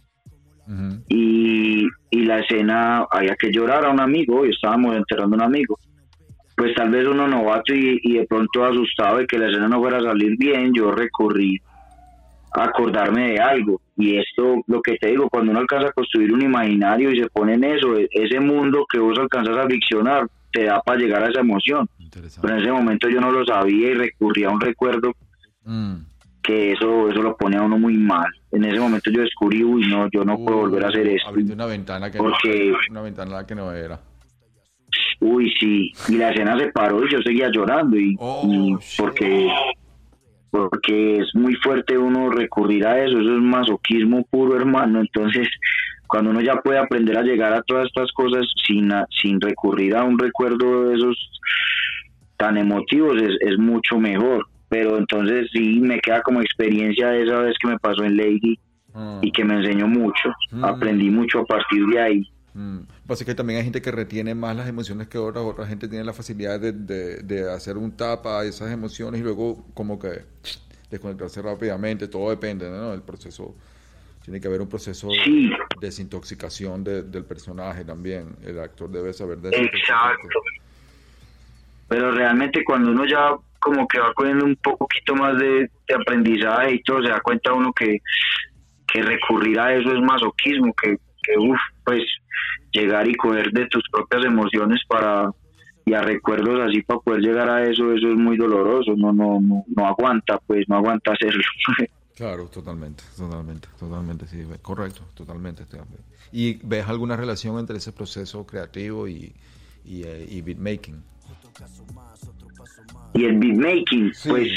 [1.08, 5.44] y, y la escena había que llorar a un amigo y estábamos enterrando a un
[5.44, 5.78] amigo.
[6.56, 9.80] Pues tal vez uno novato y, y de pronto asustado de que la escena no
[9.80, 11.73] fuera a salir bien, yo recurrí a
[12.56, 13.82] acordarme de algo.
[13.98, 17.30] Y esto, lo que te digo, cuando uno alcanza a construir un imaginario y se
[17.30, 21.24] pone en eso, e- ese mundo que vos alcanzas a ficcionar, te da para llegar
[21.24, 21.88] a esa emoción.
[22.42, 25.12] Pero en ese momento yo no lo sabía y recurrí a un recuerdo
[25.66, 25.94] Mm,
[26.44, 28.28] que eso eso lo pone a uno muy mal.
[28.52, 31.30] En ese momento yo descubrí, uy, no, yo no puedo volver a hacer esto.
[31.30, 33.98] Abriste una ventana que Porque- no, una ventana que no era.
[35.22, 39.48] Uy, sí, y la escena se paró y yo seguía llorando y, Oh, y porque
[40.54, 45.00] porque es muy fuerte uno recurrir a eso, eso es masoquismo puro, hermano.
[45.02, 45.50] Entonces,
[46.06, 49.96] cuando uno ya puede aprender a llegar a todas estas cosas sin a- sin recurrir
[49.96, 51.18] a un recuerdo de esos
[52.38, 54.46] tan emotivos es, es mucho mejor.
[54.70, 58.60] Pero entonces sí me queda como experiencia de esa vez que me pasó en Lady
[58.96, 60.32] Mm, y que me enseñó mucho.
[60.52, 60.66] Mm.
[60.66, 62.28] Aprendí mucho a partir de ahí.
[62.54, 62.80] Mm.
[63.08, 66.04] Pasa que también hay gente que retiene más las emociones que otras, otra gente tiene
[66.04, 70.22] la facilidad de, de- de hacer un tapa a esas emociones y luego como que
[70.90, 72.94] desconectarse rápidamente, todo depende, ¿no?
[72.94, 73.56] El proceso,
[74.24, 75.50] tiene que haber un proceso Sí.
[75.50, 75.56] de
[75.88, 80.28] desintoxicación de- del personaje también, el actor debe saber de Exacto.
[81.88, 86.76] Pero realmente cuando uno ya como que va cogiendo un poquito más de, de aprendizaje
[86.76, 88.02] y todo, se da cuenta uno que,
[88.88, 92.04] que recurrir a eso es masoquismo, que, que uff, pues
[92.72, 95.32] llegar y coger de tus propias emociones para
[95.86, 99.42] y a recuerdos así para poder llegar a eso, eso es muy doloroso, no, no,
[99.42, 101.44] no, no aguanta, pues no aguanta hacerlo.
[102.16, 105.64] Claro, totalmente, totalmente, totalmente, sí, correcto, totalmente.
[106.32, 109.34] ¿Y ves alguna relación entre ese proceso creativo y,
[109.84, 111.02] y, eh, y beatmaking?
[113.16, 114.30] y el beatmaking, Sí.
[114.30, 114.48] pues,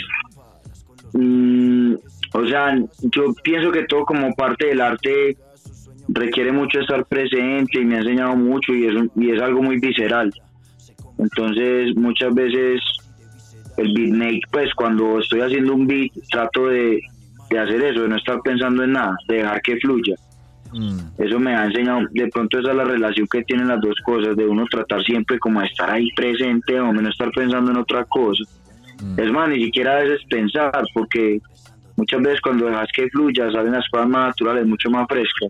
[1.15, 1.95] mm,
[2.35, 5.39] o sea, yo pienso que todo como parte del arte
[6.09, 9.63] requiere mucho estar presente y me ha enseñado mucho y es, un- y es algo
[9.63, 10.33] muy visceral.
[11.19, 12.81] Entonces, muchas veces
[13.77, 17.01] el beatmake, pues cuando estoy haciendo un beat, trato de,
[17.51, 20.15] de hacer eso, de no estar pensando en nada, de dejar que fluya.
[20.73, 23.95] Mm, Eso me ha enseñado, de pronto esa es la relación que tienen las dos
[24.05, 27.77] cosas, de uno tratar siempre como de estar ahí presente o no estar pensando en
[27.79, 28.43] otra cosa.
[29.03, 31.41] mm, Es más, ni siquiera a veces pensar, porque
[31.97, 35.49] muchas veces cuando dejas que fluya salen las cosas más naturales, mucho más frescas.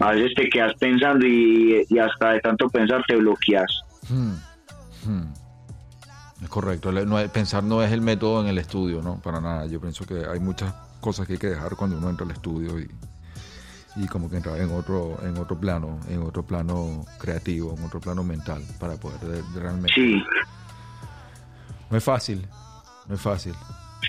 [0.00, 3.66] A veces te quedas pensando y, y hasta de tanto pensar te bloqueas.
[4.08, 5.34] mm, mm.
[6.42, 6.90] Es correcto,
[7.32, 9.18] pensar no es el método en el estudio, ¿no?
[9.20, 9.66] Para nada.
[9.66, 12.78] Yo pienso que hay muchas cosas que hay que dejar cuando uno entra al estudio
[12.78, 12.90] y,
[13.96, 18.00] y como que entrar en otro, en otro plano, en otro plano creativo, en otro
[18.00, 19.92] plano mental, para poder de- realmente.
[19.94, 20.22] Sí,
[21.90, 22.46] No es fácil,
[23.08, 23.54] no es fácil,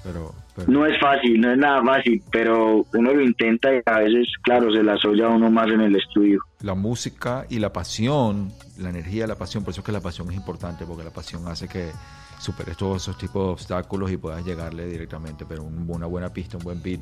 [0.03, 3.99] pero, pero no es fácil, no es nada fácil, pero uno lo intenta y a
[3.99, 6.39] veces, claro, se la soya uno más en el estudio.
[6.61, 10.29] la música y la pasión, la energía, la pasión, por eso es que la pasión
[10.31, 11.91] es importante, porque la pasión hace que
[12.39, 16.57] superes todos esos tipos de obstáculos y puedas llegarle directamente, pero un- una buena pista,
[16.57, 16.99] un buen beat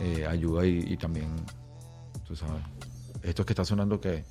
[0.00, 1.28] eh, ayuda y, y también,
[2.26, 2.62] tú sabes,
[3.22, 4.24] esto que está sonando que...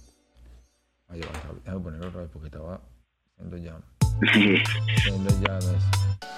[1.10, 1.16] Va,
[1.64, 2.82] déjame ponerlo otra vez porque estaba
[3.58, 3.82] llama
[5.60, 6.37] eso.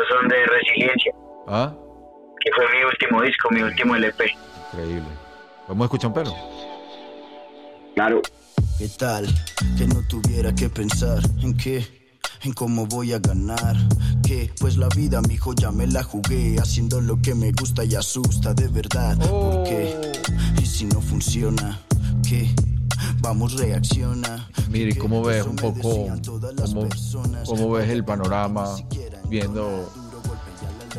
[0.00, 1.12] Estos son de Resiliencia,
[1.46, 1.74] Ah,
[2.42, 4.24] que fue mi último disco, mi último LP.
[4.72, 5.02] increíble.
[5.68, 6.34] ¿Vamos a escuchar un pelo?
[7.94, 8.22] Claro,
[8.78, 9.26] ¿Qué tal?
[9.76, 11.84] Que no tuviera que pensar en qué,
[12.44, 13.76] en cómo voy a ganar.
[14.26, 16.56] Que pues la vida, mijo, ya me la jugué.
[16.58, 19.18] Haciendo lo que me gusta y asusta de verdad.
[19.18, 20.00] ¿Por qué?
[20.62, 21.78] Y si no funciona,
[22.26, 22.48] ¿qué?
[23.20, 24.48] Vamos, reacciona.
[24.70, 26.16] Mire, ¿cómo ves un poco, cómo,
[27.44, 28.64] cómo ves el panorama
[29.30, 29.90] viendo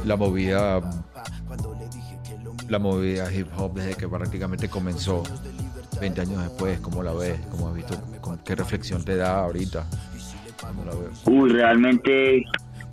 [0.05, 0.81] la movida,
[2.69, 5.23] la movida hip hop desde que prácticamente comenzó
[5.99, 6.79] 20 años después?
[6.79, 7.39] ¿Cómo la ves?
[7.51, 7.95] ¿Cómo has visto?
[8.21, 9.85] ¿Con ¿Qué reflexión te da ahorita?
[10.61, 11.21] ¿Cómo la ves?
[11.25, 12.43] uy, realmente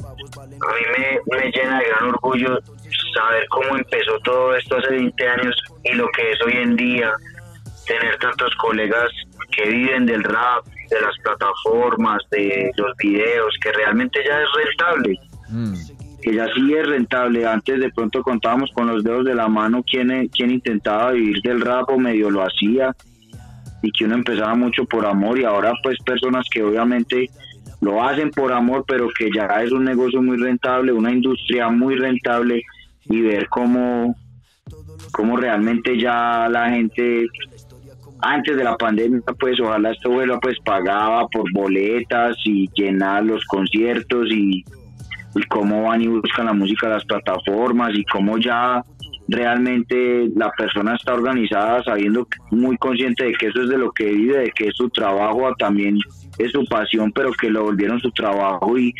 [0.02, 2.58] a mí me, me llena de gran orgullo
[3.14, 7.12] saber cómo empezó todo esto hace 20 años y lo que es hoy en día,
[7.86, 9.10] tener tantos colegas
[9.52, 15.18] que viven del rap, de las plataformas, de los videos, que realmente ya es rentable.
[15.48, 15.74] Mm,
[16.22, 17.46] que ya sí es rentable.
[17.46, 21.60] Antes de pronto contábamos con los dedos de la mano quién, quién intentaba vivir del
[21.60, 22.94] rap medio lo hacía
[23.82, 27.30] y que uno empezaba mucho por amor y ahora pues personas que obviamente
[27.80, 31.94] lo hacen por amor pero que ya es un negocio muy rentable, una industria muy
[31.94, 32.62] rentable
[33.04, 34.16] y ver cómo,
[35.12, 37.26] cómo realmente ya la gente
[38.20, 43.44] antes de la pandemia pues ojalá esto vuelva pues pagaba por boletas y llenar los
[43.44, 44.64] conciertos y
[45.38, 48.84] y cómo van y buscan la música en las plataformas y cómo ya
[49.28, 54.06] realmente la persona está organizada sabiendo muy consciente de que eso es de lo que
[54.06, 55.98] vive, de que es su trabajo, también
[56.38, 58.94] es su pasión, pero que lo volvieron su trabajo y,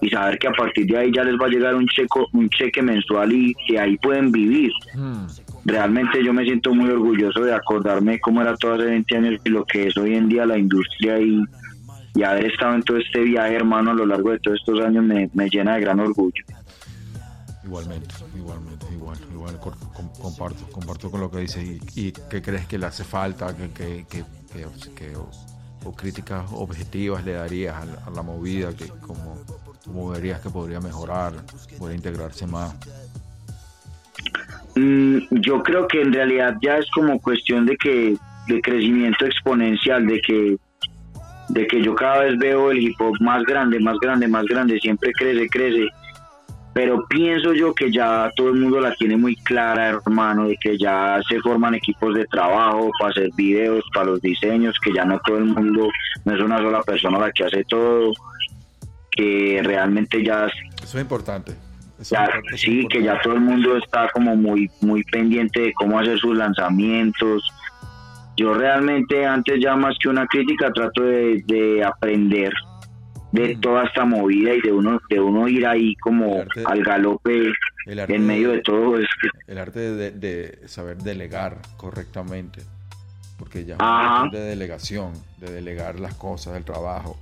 [0.00, 2.48] y saber que a partir de ahí ya les va a llegar un checo, un
[2.48, 4.70] cheque mensual y que ahí pueden vivir.
[4.94, 5.26] mm.
[5.66, 9.50] Realmente yo me siento muy orgulloso de acordarme cómo era todo hace 20 años y
[9.50, 11.42] lo que es hoy en día la industria y,
[12.16, 15.04] y haber estado en todo este viaje, hermano, a lo largo de todos estos años
[15.04, 16.42] me, me llena de gran orgullo.
[17.64, 19.58] Igualmente, igualmente, igual, igual
[20.20, 23.68] comparto, comparto con lo que dices y, y qué crees que le hace falta, que,
[23.70, 24.24] que, que-
[24.94, 25.28] que- o,
[25.84, 29.36] o críticas objetivas le darías a la, a la movida, que como,
[29.84, 31.34] como verías que podría mejorar,
[31.78, 32.74] podría integrarse más.
[34.76, 40.06] Mm, yo creo que en realidad ya es como cuestión de que de crecimiento exponencial,
[40.06, 40.56] de que
[41.48, 44.78] de que yo cada vez veo el hip hop más grande, más grande, más grande,
[44.80, 45.86] siempre crece, crece.
[46.74, 50.76] Pero pienso yo que ya todo el mundo la tiene muy clara, hermano, de que
[50.76, 55.18] ya se forman equipos de trabajo para hacer videos, para los diseños, que ya no
[55.24, 55.88] todo el mundo,
[56.26, 58.12] no es una sola persona la que hace todo,
[59.10, 60.46] que realmente ya
[60.82, 61.52] Eso es importante.
[61.98, 63.22] Eso ya, es impor- eso es sí, que ya importante.
[63.22, 67.42] todo el mundo está como muy, muy pendiente de cómo hacer sus lanzamientos.
[68.36, 72.52] Yo realmente antes ya más que una crítica trato de, de aprender
[73.32, 77.50] de toda esta movida y de uno de uno ir ahí como arte- al galope
[77.86, 82.62] en medio de todo es que El arte de, de saber delegar correctamente,
[83.38, 83.76] porque ya
[84.26, 87.18] es de delegación, de delegar las cosas, el trabajo.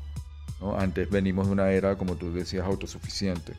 [0.60, 0.78] ¿no?
[0.78, 3.54] Antes venimos de una era, como tú decías, autosuficiente.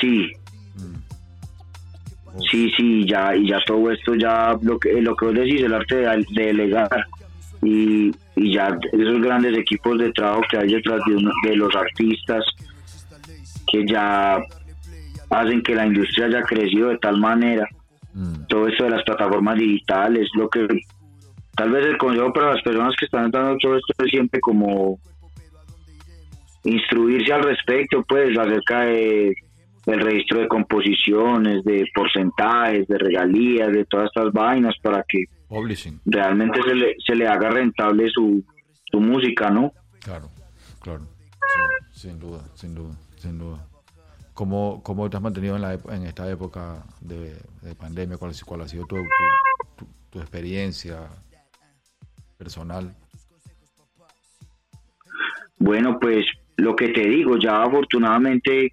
[0.00, 0.30] sí
[0.76, 0.94] Mm.
[2.50, 5.74] Sí sí ya y ya todo esto ya lo que lo que vos decís el
[5.74, 7.06] arte de, de delegar
[7.62, 11.74] y, y ya esos grandes equipos de trabajo que hay detrás de, uno- de los
[11.74, 12.44] artistas
[13.70, 14.38] que ya
[15.30, 17.66] hacen que la industria haya crecido de tal manera.
[18.14, 20.66] Mm, todo esto de las plataformas digitales lo que
[21.54, 24.98] tal vez el consejo para las personas que están dando todo esto es siempre como
[26.64, 29.34] instruirse al respecto pues acerca de
[29.86, 36.00] del registro de composiciones de porcentajes de regalías de todas estas vainas para que Publishing,
[36.04, 38.44] realmente se le, se le haga rentable su,
[38.90, 40.28] su música no claro,
[40.80, 41.00] claro.
[41.92, 43.66] Sí, sin duda, sin duda, sin duda.
[44.34, 48.16] ¿Cómo, cómo te has mantenido en, la, en esta época de, de pandemia?
[48.16, 49.04] ¿Cuál, ha- cuál ha sido tu, tu,
[49.84, 51.08] tu- tu experiencia
[52.38, 52.94] personal?
[55.58, 56.24] Bueno, pues
[56.56, 58.72] lo que te digo, ya afortunadamente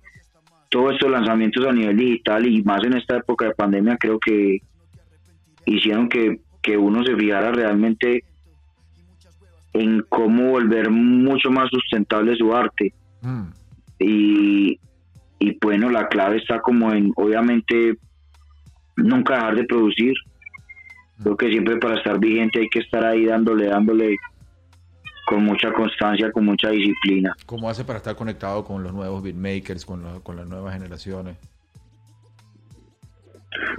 [0.69, 4.61] todos estos lanzamientos a nivel digital y más en esta época de pandemia creo que
[5.65, 8.23] hicieron que, que uno se fijara realmente
[9.73, 12.93] en cómo volver mucho más sustentable su arte.
[13.21, 13.43] Mm.
[13.99, 14.79] Y,
[15.39, 17.97] y bueno, la clave está como en, obviamente,
[18.95, 20.13] nunca dejar de producir.
[21.21, 24.17] Creo que siempre para estar vigente hay que estar ahí dándole, dándole
[25.27, 27.35] con mucha constancia, con mucha disciplina.
[27.45, 31.35] ¿Cómo hace para estar conectado con los nuevos beatmakers, con, la- con las nuevas generaciones?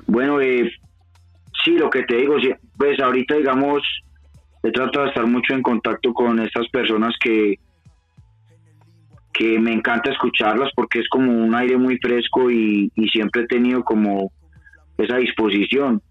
[0.07, 0.71] Bueno, eh,
[1.65, 2.37] sí, lo que te digo,
[2.77, 3.83] pues ahorita digamos,
[4.63, 7.59] he tratado de estar mucho en contacto con estas personas que,
[9.33, 13.47] que me encanta escucharlas porque es como un aire muy fresco y, y siempre he
[13.47, 14.31] tenido como
[14.99, 16.03] esa disposición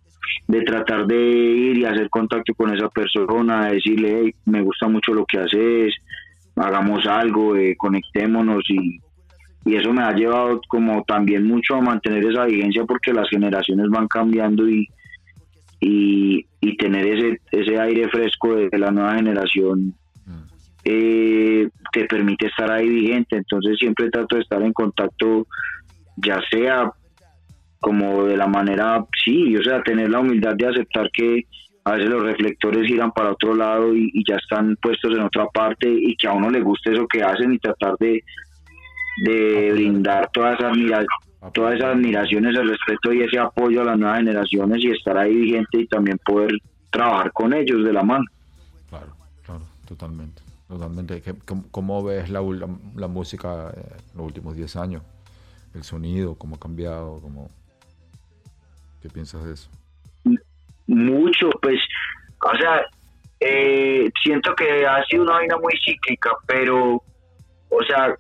[0.48, 5.14] de tratar de ir y hacer contacto con esa persona, decirle, "Hey, me gusta mucho
[5.14, 5.94] lo que haces,
[6.56, 9.00] hagamos algo, eh, conectémonos y,
[9.66, 13.90] y eso me ha llevado como también mucho a mantener esa vigencia porque las generaciones
[13.90, 14.88] van cambiando y,
[15.80, 19.94] y, y tener ese, ese aire fresco de la nueva generación
[20.90, 23.36] eh, te permite estar ahí vigente.
[23.36, 25.46] Entonces siempre trato de estar en contacto,
[26.16, 26.92] ya sea
[27.80, 31.46] como de la manera, sí, o sea, tener la humildad de aceptar que
[31.84, 35.46] a veces los reflectores giran para otro lado y, y ya están puestos en otra
[35.48, 38.22] parte y que a uno le guste eso que hacen y tratar de,
[39.24, 41.06] de brindar todas esas mira-
[41.54, 45.34] todas esas admiraciones, el respeto y ese apoyo a las nuevas generaciones y estar ahí
[45.34, 46.52] vigente y también poder
[46.90, 48.26] trabajar con ellos de la mano.
[48.90, 49.14] Claro,
[49.46, 50.42] claro, totalmente.
[50.68, 51.22] Totalmente.
[51.22, 55.04] ¿Qué- cómo, cómo ves la, la, la música eh, en los últimos 10 años?
[55.74, 57.50] El sonido, cómo ha cambiado, cómo...
[59.08, 59.70] ¿Qué piensas de eso?
[60.88, 61.80] mucho, pues,
[62.42, 62.86] o sea,
[63.40, 67.02] eh, siento que ha sido una vaina muy cíclica, pero,
[67.70, 68.16] o sea,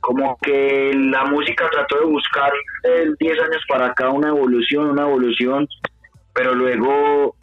[0.00, 2.50] como que la música trató de buscar
[2.84, 5.68] eh, 10 años para acá una evolución, una evolución,
[6.32, 7.34] pero luego,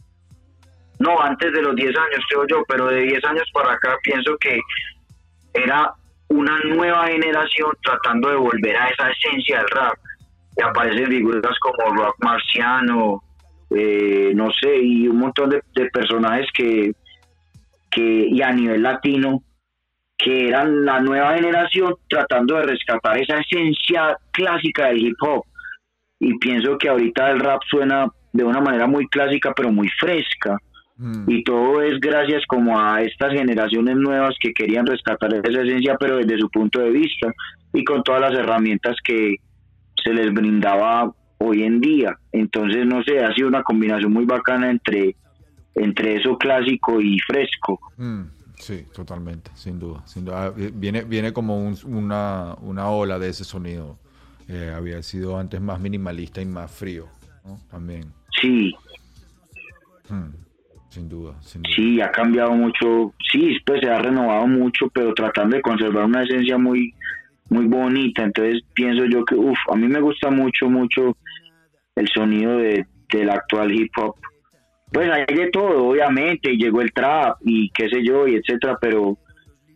[0.99, 4.35] no, antes de los 10 años, creo yo, pero de 10 años para acá pienso
[4.37, 4.59] que
[5.53, 5.93] era
[6.29, 9.97] una nueva generación tratando de volver a esa esencia del rap.
[10.57, 13.23] Y aparecen figuras como Rock Marciano,
[13.69, 16.91] eh, no sé, y un montón de, de personajes que,
[17.89, 19.41] que, y a nivel latino,
[20.17, 25.43] que eran la nueva generación tratando de rescatar esa esencia clásica del hip hop.
[26.19, 30.57] Y pienso que ahorita el rap suena de una manera muy clásica, pero muy fresca.
[30.97, 35.97] Mm, Y todo es gracias como a estas generaciones nuevas que querían rescatar esa esencia,
[35.99, 37.33] pero desde su punto de vista
[37.73, 39.35] y con todas las herramientas que
[40.03, 42.17] se les brindaba hoy en día.
[42.31, 45.15] Entonces, no sé, ha sido una combinación muy bacana entre,
[45.75, 47.79] entre eso clásico y fresco.
[47.97, 48.21] mm,
[48.57, 50.01] sí, totalmente, sin duda.
[50.05, 50.45] Sin duda.
[50.47, 53.97] Ah, Viene, viene como un- una, una ola de ese sonido.
[54.47, 57.07] Eh, había sido antes más minimalista y más frío,
[57.45, 57.57] ¿no?
[57.71, 58.05] También.
[58.41, 58.73] Sí,
[60.09, 60.31] Mm,
[60.89, 61.73] sin duda, sin duda.
[61.75, 66.23] sí, ha cambiado mucho, sí, pues se ha renovado mucho, pero tratando de conservar una
[66.23, 66.93] esencia muy,
[67.53, 68.23] muy bonita.
[68.23, 71.15] Entonces pienso yo que, uff, a mí me gusta mucho, mucho
[71.95, 74.15] el sonido de, del actual hip hop.
[74.91, 78.77] Pues hay de todo, obviamente, y llegó el trap y qué sé yo, y etcétera,
[78.81, 79.17] pero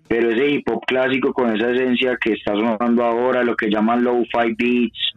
[0.10, 4.04] pero ese hip hop clásico con esa esencia que está sonando ahora, lo que llaman
[4.06, 5.14] low fi beats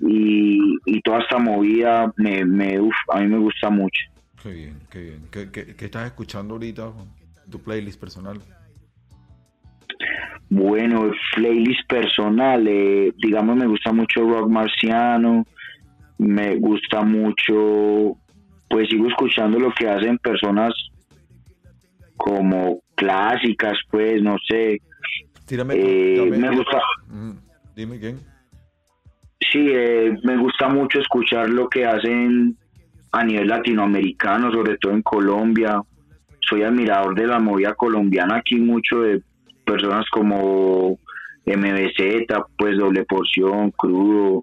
[0.00, 4.00] y, y toda esta movida, me, me uf, a mí me gusta mucho.
[4.42, 5.20] Qué bien, qué bien.
[5.32, 6.92] ¿Qué, qué- qué estás escuchando ahorita?
[7.50, 8.38] Tu playlist personal.
[10.52, 15.46] Bueno, playlist personal, eh, digamos, me gusta mucho rock marciano,
[16.18, 18.16] me gusta mucho,
[18.68, 20.72] pues sigo escuchando lo que hacen personas
[22.16, 24.80] como clásicas, pues, no sé.
[25.46, 25.74] Tírame.
[25.76, 26.78] Eh, dame- me gusta,
[27.08, 27.32] Mm,
[27.76, 28.18] Dime quién.
[29.52, 32.56] sí, eh, me gusta mucho escuchar lo que hacen
[33.12, 35.80] a nivel latinoamericano, sobre todo en Colombia.
[36.40, 39.22] Soy admirador de la movida colombiana aquí, mucho de
[39.72, 40.98] personas como
[41.46, 42.26] MBZ,
[42.58, 44.42] pues doble porción, crudo,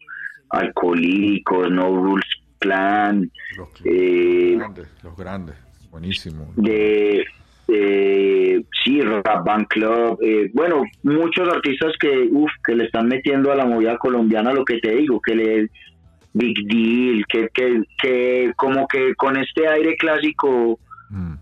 [0.49, 2.25] alcohólicos, no rules
[2.59, 5.55] clan, Los, eh, grandes, los grandes.
[5.91, 6.51] Buenísimo.
[6.55, 7.25] de,
[7.67, 13.51] de sí, Rap Band Club, eh, bueno, muchos artistas que, uf, que le están metiendo
[13.51, 15.69] a la movida colombiana lo que te digo, que le
[16.33, 21.33] Big Deal, que, que, que como que con este aire clásico Mm,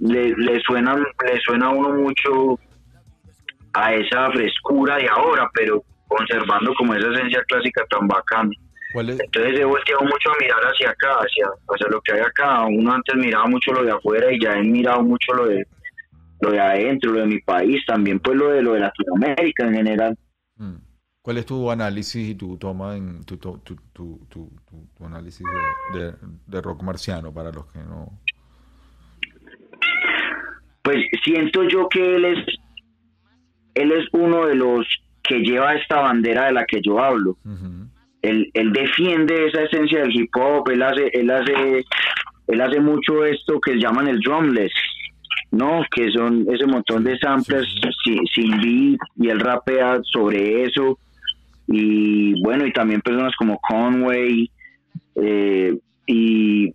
[0.00, 2.58] le, le suena le suena a uno mucho
[3.74, 8.50] a esa frescura de ahora, pero conservando como esa esencia clásica tan bacana.
[9.20, 12.64] Entonces he volteado mucho a mirar hacia acá, hacia, hacia lo que hay acá.
[12.66, 15.64] Uno antes miraba mucho lo de afuera y ya he mirado mucho lo de
[16.42, 19.74] lo de adentro, lo de mi país, también pues lo de lo de Latinoamérica en
[19.74, 20.18] general.
[20.56, 20.76] Mm,
[21.22, 25.04] ¿Cuál es tu análisis y tu toma en tu, tu, tu, tu, tu- tu- tu
[25.04, 25.46] análisis
[25.92, 26.14] de, de-
[26.46, 28.08] de rock marciano para los que no?
[30.82, 32.38] Pues siento yo que él es,
[33.74, 34.86] él es uno de los
[35.22, 37.36] que lleva esta bandera de la que yo hablo.
[38.22, 41.84] Él, él defiende esa esencia del hip hop, él hace, él hace,
[42.48, 44.72] él hace mucho esto que llaman el drumless,
[45.52, 45.82] ¿no?
[45.90, 47.66] Que son ese montón de samplers
[48.04, 50.98] sin, sin beat y él rapea sobre eso.
[51.66, 54.50] Y bueno, y también personas como Conway
[55.14, 56.74] eh, y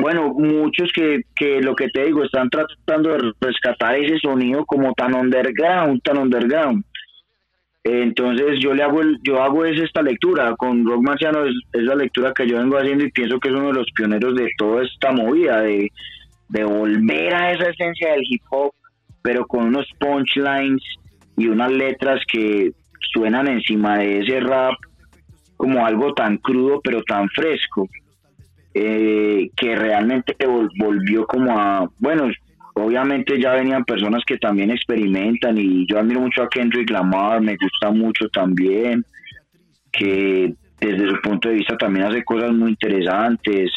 [0.00, 4.92] bueno, muchos que, que lo que te digo están tratando de rescatar ese sonido como
[4.94, 6.84] tan underground, tan underground.
[7.84, 11.82] Entonces yo le hago el, yo hago es esta lectura con Rock Marciano es, es
[11.82, 14.50] la lectura que yo vengo haciendo y pienso que es uno de los pioneros de
[14.58, 15.90] toda esta movida de,
[16.48, 18.72] de volver a esa esencia del hip hop
[19.22, 20.82] pero con unos punchlines
[21.36, 22.72] y unas letras que
[23.12, 24.74] suenan encima de ese rap
[25.56, 27.88] como algo tan crudo pero tan fresco
[28.74, 32.30] eh, que realmente vol- volvió como a bueno
[32.74, 37.56] obviamente ya venían personas que también experimentan y yo admiro mucho a Kendrick Lamar, me
[37.56, 39.04] gusta mucho también,
[39.90, 43.70] que desde su punto de vista también hace cosas muy interesantes.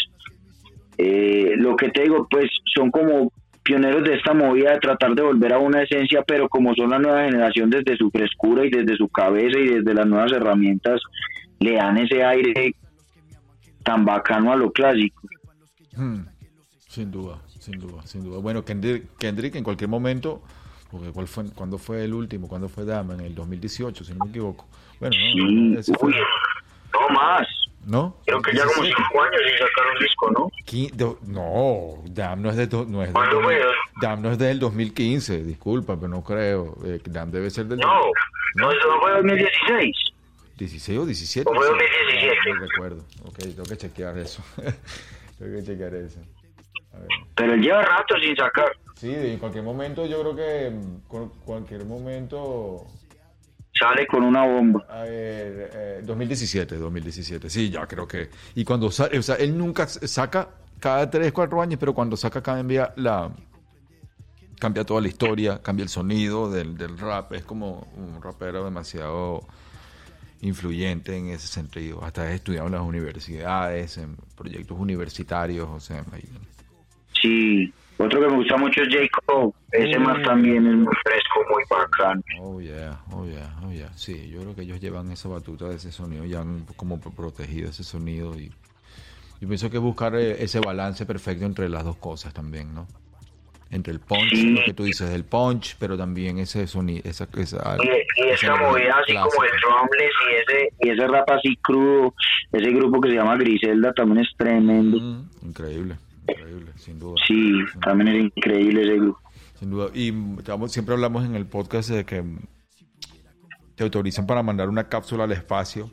[1.00, 3.32] Eh, lo que te digo, pues son como
[3.64, 7.00] pioneros de esta movida de tratar de volver a una esencia, pero como son la
[7.00, 11.02] nueva generación desde su frescura y desde su cabeza y desde las nuevas herramientas,
[11.60, 12.76] le dan ese aire
[13.84, 15.22] tan bacano a lo clásico.
[15.96, 16.22] Hmm.
[16.88, 18.40] Sin duda, sin duda, sin duda.
[18.40, 20.42] Bueno, Kendrick, Kendrick en cualquier momento,
[20.90, 22.48] porque ¿cuál fue, ¿cuándo fue el último?
[22.50, 23.14] ¿Cuándo fue Dama?
[23.14, 24.68] En el 2018, si no me equivoco.
[25.00, 26.16] Bueno, no, Sí, uy,
[26.94, 27.48] no más.
[27.86, 28.18] ¿no?
[28.28, 28.96] Creo que ya como 17.
[29.10, 30.52] cinco años sin sacar un disco, ¿no?
[30.68, 33.60] Qui- do- No, Dam no es de no es ¿Cuándo fue?
[34.02, 36.78] Dam no es del 2015, disculpa, pero no creo.
[36.86, 37.88] Eh, Dam debe ser del No,
[38.56, 40.11] no, no fue 2016.
[40.62, 41.50] 16 o 17.
[41.50, 41.74] ¿O fue sí.
[41.74, 42.36] 2017?
[42.54, 43.06] No recuerdo.
[43.26, 44.44] Ok, tengo que chequear eso.
[45.40, 46.20] tengo que chequear eso.
[46.94, 47.08] A ver.
[47.36, 48.72] Pero él lleva rato sin sacar.
[48.96, 52.86] Sí, en cualquier momento, yo creo que en cu- cualquier momento.
[53.74, 54.86] Sale con una bomba.
[54.90, 58.30] A ver, eh, 2017, 2017, sí, ya creo que.
[58.54, 60.50] Y cuando sale, o sea, él nunca saca
[60.80, 63.32] cada 3, 4 años, pero cuando saca cambia la.
[64.60, 67.34] Cambia toda la historia, cambia el sonido del, del rap.
[67.34, 69.48] Es como un rapero demasiado
[70.42, 72.04] influyente en ese sentido.
[72.04, 76.24] Hasta he estudiado en las universidades, en proyectos universitarios, o sea, ahí-
[77.22, 77.74] Sí.
[77.98, 79.54] Otro que me gusta mucho es Jacob.
[79.72, 82.24] Ese más también es muy fresco, muy bacán.
[82.40, 83.92] Oh yeah, oh yeah, oh yeah.
[83.96, 87.12] Sí, yo creo que ellos llevan esa batuta de ese sonido, ya han como pro-
[87.12, 88.48] protegido ese sonido y
[89.40, 92.88] yo pienso que buscar eh, ese balance perfecto entre las dos cosas también, ¿no?
[93.74, 94.50] Entre el punch, Sí.
[94.50, 98.54] lo que tú dices, el punch, pero también ese sonido, esa, esa, Y, y esa
[98.58, 102.14] movida así como el drumless y ese, y ese rap así crudo.
[102.52, 104.98] Ese grupo que se llama Griselda también es tremendo.
[105.00, 105.96] Mm, increíble,
[106.28, 107.16] increíble, sin duda.
[107.26, 109.22] Sí, Sin también es increíble ese grupo.
[109.58, 109.90] Sin duda.
[109.94, 112.24] Y estamos- siempre hablamos en el podcast de que
[113.76, 115.90] te autorizan para mandar una cápsula al espacio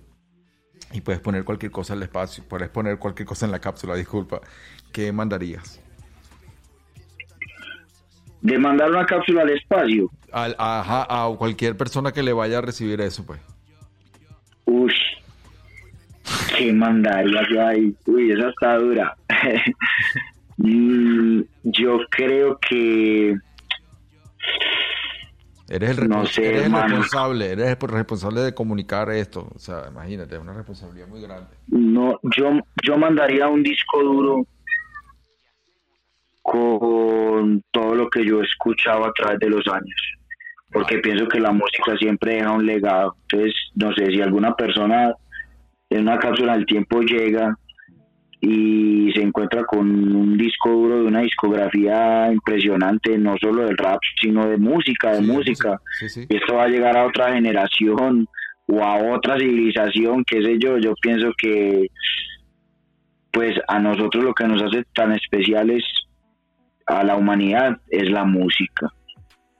[0.92, 4.40] y puedes poner cualquier cosa al espacio, puedes poner cualquier cosa en la cápsula, disculpa.
[4.92, 5.80] ¿Qué mandarías?
[8.40, 10.10] De mandar una cápsula al espacio.
[10.32, 13.40] Al- ajá, a cualquier persona que le vaya a recibir eso, pues.
[14.64, 14.92] Uy,
[16.56, 17.94] ¿qué mandaría yo ahí?
[18.06, 19.16] Uy, esa está dura.
[20.60, 23.36] Mm, yo creo que
[25.68, 26.86] Eres el, No respons- sé, eres el hermano.
[26.88, 29.48] responsable, eres el responsable de comunicar esto.
[29.54, 31.50] O sea, imagínate, es una responsabilidad muy grande.
[31.68, 32.50] no, yo,
[32.82, 34.46] yo mandaría un disco duro
[36.50, 40.00] con todo lo que yo escuchaba a través de los años.
[40.72, 43.14] Porque pienso que la música siempre deja un legado.
[43.22, 45.12] Entonces, no sé, si alguna persona
[45.90, 47.54] en una cápsula del tiempo llega
[48.40, 53.98] y se encuentra con un disco duro de una discografía impresionante, no solo del rap,
[54.20, 55.80] sino de música, de Sí, música.
[55.98, 56.26] Sí, sí.
[56.28, 58.26] y esto va a llegar a otra generación
[58.66, 61.88] o a otra civilización, qué sé yo, yo pienso que
[63.32, 65.82] pues a nosotros lo que nos hace tan especiales
[66.88, 68.92] a la humanidad es la música.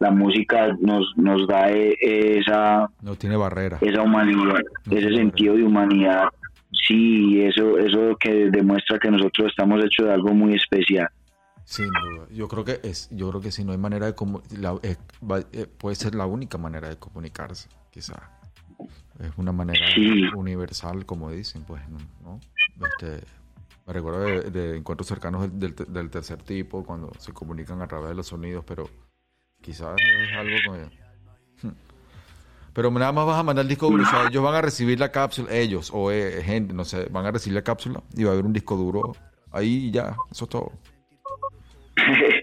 [0.00, 1.96] La música nos, nos da e-
[2.38, 3.78] esa, No tiene barrera.
[3.80, 6.28] esa humanidad, No ese sentido de humanidad.
[6.86, 11.08] Sí, eso, eso que demuestra que nosotros estamos hechos de algo muy especial.
[11.64, 12.26] Sin duda.
[12.30, 14.14] Yo creo que es, yo creo que si no hay manera de
[14.58, 18.30] la- eh, va- eh, puede ser la única manera de comunicarse, quizá.
[19.18, 20.22] Es una manera Sí.
[20.36, 21.98] universal, como dicen, pues, ¿no?
[22.24, 22.38] ¿no?
[22.86, 23.26] Este,
[23.88, 28.26] me recuerdo de, encuentros cercanos del, tercer tipo, cuando se comunican a través de los
[28.26, 28.86] sonidos, pero
[29.62, 31.70] quizás es algo que...
[32.74, 35.00] Pero nada más vas a mandar el disco duro, o sea, ellos van a recibir
[35.00, 38.30] la cápsula, ellos o eh, gente, no sé, van a recibir la cápsula y va
[38.30, 39.16] a haber un disco duro
[39.50, 40.72] ahí y ya, eso es todo.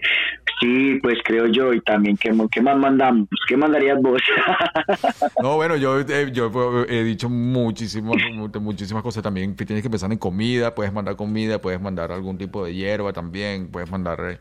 [0.66, 3.28] Sí, pues creo yo, y también, ¿qué, qué más mandamos?
[3.46, 4.20] ¿Qué mandarías vos?
[5.40, 6.50] No, bueno, yo, eh, yo
[6.88, 9.54] he dicho muchísimas, mu- muchísimas cosas también.
[9.54, 13.12] que Tienes que pensar en comida, puedes mandar comida, puedes mandar algún tipo de hierba
[13.12, 14.38] también, puedes mandar, eh,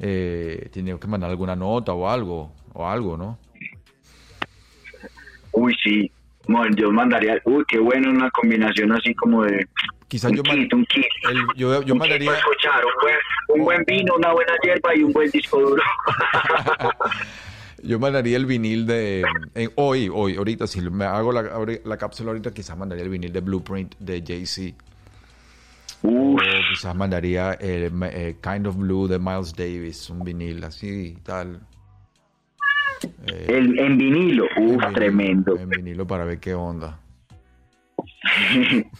[0.00, 3.38] eh, tienes que mandar alguna nota o algo, o algo, ¿no?
[5.52, 6.10] Uy, sí.
[6.48, 9.66] Bueno, yo mandaría, uy, qué bueno una combinación así como de
[10.12, 11.06] Quizás un yo, kit, un kit.
[11.30, 13.16] el- yo, yo Un kit mandaría, para escuchar, un buen,
[13.48, 15.82] un buen vino, una buena hierba y un buen disco duro.
[17.82, 21.44] yo mandaría el vinil de, en- hoy, hoy, ahorita, si me hago la,
[21.82, 24.76] la cápsula ahorita, quizás mandaría el vinil de Blueprint de Jay-Z.
[26.74, 31.58] Quizás mandaría el eh, Kind of Blue de Miles Davis, un vinil así, tal.
[33.28, 35.56] Eh, el, en vinilo, en uf, vinilo, tremendo.
[35.56, 36.98] En vinilo para ver qué onda.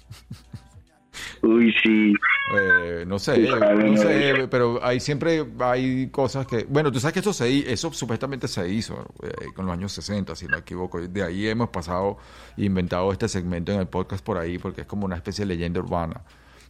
[1.43, 2.15] Uy, sí.
[2.57, 7.19] Eh, no sé, no sé, pero hay siempre hay cosas que, bueno, tú sabes que
[7.21, 11.01] esto se eso supuestamente se hizo eh, con los años 60, si no me equivoco.
[11.01, 12.19] De ahí hemos pasado
[12.57, 15.55] e inventado este segmento en el podcast por ahí porque es como una especie de
[15.55, 16.21] leyenda urbana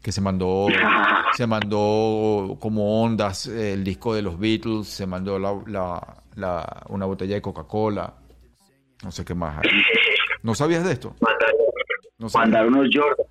[0.01, 0.67] que se mandó
[1.37, 7.05] se mandó como ondas el disco de los Beatles, se mandó la, la- la- una
[7.05, 8.15] botella de Coca-Cola,
[9.05, 9.59] no sé qué más.
[9.59, 9.83] hay.
[10.43, 11.15] ¿No sabías de esto?
[12.23, 12.51] No sabías.
[12.51, 13.27] mandar unos Jordan.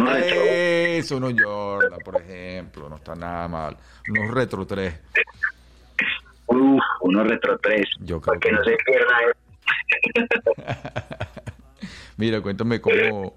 [0.00, 0.18] unos.
[0.18, 3.76] Eso, unos Jordan, por ejemplo, no está nada mal.
[4.10, 4.98] Unos Retro 3.
[6.46, 7.86] Uf, unos retro 3.
[8.00, 9.16] Yo creo para que que- no se pierda.
[12.16, 13.34] Mira, cuéntame cómo,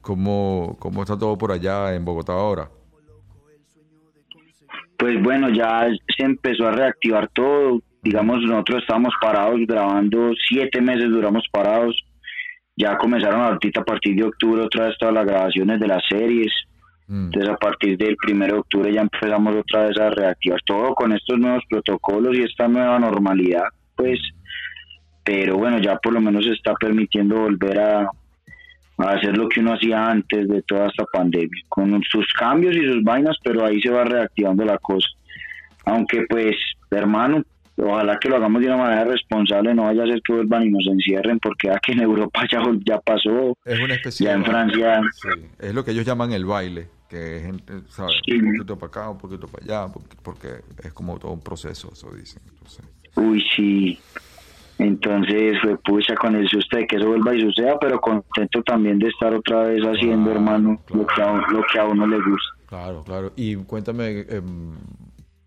[0.00, 2.68] cómo, cómo está todo por allá en Bogotá ahora.
[4.98, 7.80] Pues bueno, ya se empezó a reactivar todo.
[8.02, 11.96] Digamos, nosotros estábamos parados grabando, siete meses duramos parados.
[12.76, 16.52] Ya comenzaron ahorita a partir de octubre otra vez todas las grabaciones de las series.
[17.08, 20.94] Mm, Entonces a partir del primero de octubre ya empezamos otra vez a reactivar todo
[20.94, 23.64] con estos nuevos protocolos y esta nueva normalidad,
[23.96, 24.18] pues.
[25.24, 28.00] Pero bueno, ya por lo menos se está permitiendo volver a,
[28.98, 32.86] a hacer lo que uno hacía antes de toda esta pandemia, con sus cambios y
[32.86, 35.08] sus vainas, pero ahí se va reactivando la cosa.
[35.84, 36.56] Aunque pues,
[36.90, 37.42] hermano,
[37.82, 40.70] ojalá que lo hagamos de una manera responsable, no vaya a ser que vuelvan y
[40.70, 45.00] nos encierren, porque aquí en Europa ya, ya pasó, Es una especie ya en Francia
[45.12, 45.28] Sí,
[45.58, 47.44] es lo que ellos llaman el baile, que es
[47.88, 48.14] ¿sabes?
[48.24, 48.34] Sí.
[48.34, 50.48] Un poquito para acá, un poquito para allá, porque,
[50.82, 52.42] es como todo un proceso, eso dicen.
[52.52, 52.84] Entonces,
[53.16, 53.98] Uy, sí.
[54.78, 58.98] Entonces fue pucha con el susto de que eso vuelva y suceda, pero contento también
[58.98, 61.02] de estar otra vez haciendo, Claro, hermano, claro.
[61.02, 62.48] Lo, que a, lo que a uno le gusta.
[62.66, 63.32] claro, claro.
[63.36, 64.72] Y cuéntame, em,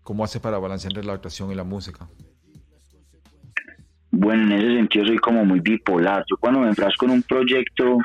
[0.04, 2.06] ¿cómo haces para balancear entre la actuación y la música?
[4.12, 6.24] Bueno, en ese sentido soy como muy bipolar.
[6.30, 7.98] Yo cuando me enfrasco en un proyecto,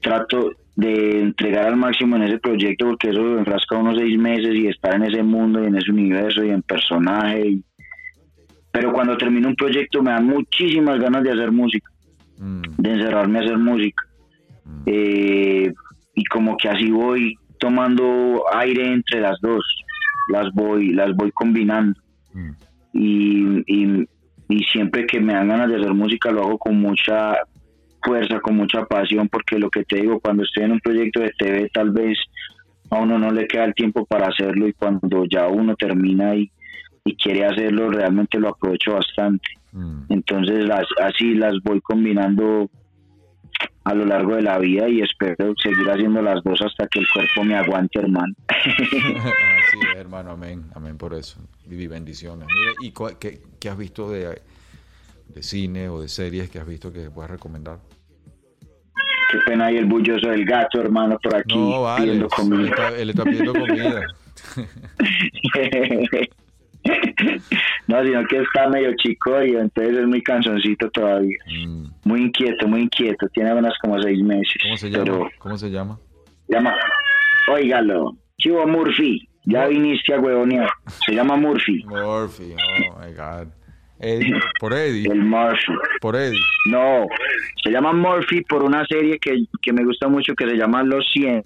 [0.00, 4.54] trato de entregar al máximo en ese proyecto porque eso me enfrasca unos seis meses
[4.54, 7.48] y estar en ese mundo y en ese universo y en personaje.
[7.48, 7.64] y-
[8.70, 11.90] Pero cuando termino un proyecto me dan muchísimas ganas de hacer música.
[12.38, 14.02] Mm, de encerrarme a hacer música.
[14.84, 15.72] Eh,
[16.14, 19.64] y como que así voy tomando aire entre las dos,
[20.32, 21.98] las voy, las voy combinando.
[22.34, 22.50] mm,
[22.92, 24.08] Y, y,
[24.48, 27.36] y siempre que me dan ganas de hacer música lo hago con mucha
[28.02, 31.32] fuerza, con mucha pasión, porque lo que te digo, cuando estoy en un proyecto de
[31.38, 32.16] TV tal vez
[32.90, 36.50] a uno no le queda el tiempo para hacerlo y cuando ya uno termina y,
[37.04, 39.48] y quiere hacerlo realmente lo aprovecho bastante.
[39.72, 40.04] mm.
[40.10, 42.70] Entonces las, así las voy combinando
[43.84, 47.06] a lo largo de la vida y espero seguir haciendo las dos hasta que el
[47.12, 48.34] cuerpo me aguante, hermano.
[48.48, 51.38] Así es, hermano, amén, amén por eso.
[51.70, 52.48] Y bendiciones.
[52.48, 54.42] Mira, ¿y qué, qué has visto de,
[55.28, 57.78] de cine o de series que has visto que puedas recomendar?
[59.30, 62.68] Qué pena hay el bulloso del gato, hermano, por aquí No, vale, pidiendo él comida.
[62.68, 64.02] está, él está pidiendo comida.
[67.88, 71.38] no, sino que está medio chicorio, entonces es muy cansoncito todavía.
[71.66, 73.28] Mm, Muy inquieto, muy inquieto.
[73.28, 74.54] Tiene apenas como seis meses.
[74.62, 75.04] ¿Cómo se llama?
[75.04, 75.98] Pero ¿Cómo se llama?
[76.48, 76.74] llama,
[77.52, 80.70] óigalo, Chivo Murphy, ya viniste a huevonear.
[81.06, 83.48] Se llama Murphy, Murphy, oh my God.
[83.98, 85.72] Eddie, por Eddie, el Murphy.
[86.02, 86.38] por Eddie.
[86.70, 87.06] No,
[87.64, 91.06] se llama Murphy por una serie que, que me gusta mucho que se llama Los
[91.14, 91.42] 100.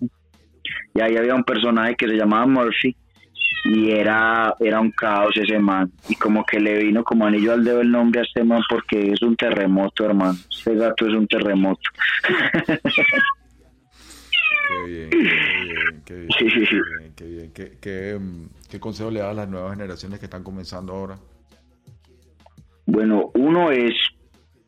[0.95, 2.97] Y ahí había un personaje que se llamaba Murphy
[3.65, 5.91] y era, era un caos ese man.
[6.09, 9.13] Y como que le vino como anillo al dedo el nombre a este man porque
[9.13, 10.39] es un terremoto, hermano.
[10.51, 11.91] Este gato es un terremoto.
[14.71, 17.51] Qué bien, qué bien, qué bien, qué bien, qué bien.
[17.53, 21.19] ¿Qué, qué, mm, qué consejo le das a las nuevas generaciones que están comenzando ahora?
[22.87, 23.95] Bueno, uno es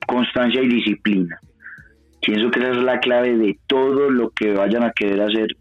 [0.07, 1.39] constancia y disciplina.
[2.21, 5.57] Pienso que esa es la clave de todo lo que vayan a querer hacer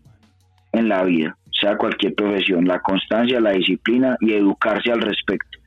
[0.73, 5.59] en la vida, sea cualquier profesión, la constancia, la disciplina y educarse al respecto.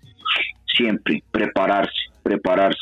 [0.67, 2.81] Siempre, prepararse, prepararse.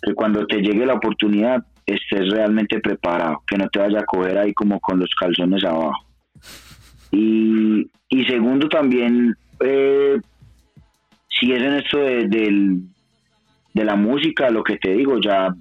[0.00, 4.38] Que cuando te llegue la oportunidad estés realmente preparado, que no te vaya a coger
[4.38, 6.06] ahí como con los calzones abajo.
[7.10, 10.20] Y, y segundo también, eh,
[11.28, 12.80] si es en esto de,
[13.74, 15.54] la música, lo que te digo, ya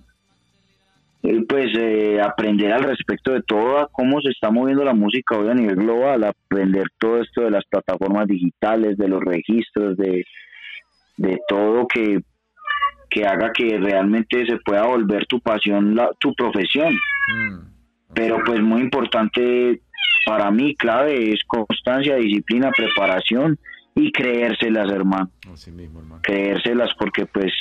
[1.47, 5.53] pues eh, aprender al respecto de todo, cómo se está moviendo la música hoy a
[5.53, 10.25] nivel global, aprender todo esto de las plataformas digitales, de los registros, de,
[11.17, 12.21] de todo que,
[13.09, 16.93] que haga que realmente se pueda volver tu pasión, la, tu profesión.
[16.93, 18.13] Mm.
[18.13, 19.82] Pero pues muy importante
[20.25, 23.57] para mí, clave es constancia, disciplina, preparación
[23.95, 26.21] y creérselas, hermano Así mismo, hermano.
[26.21, 27.51] creérselas porque pues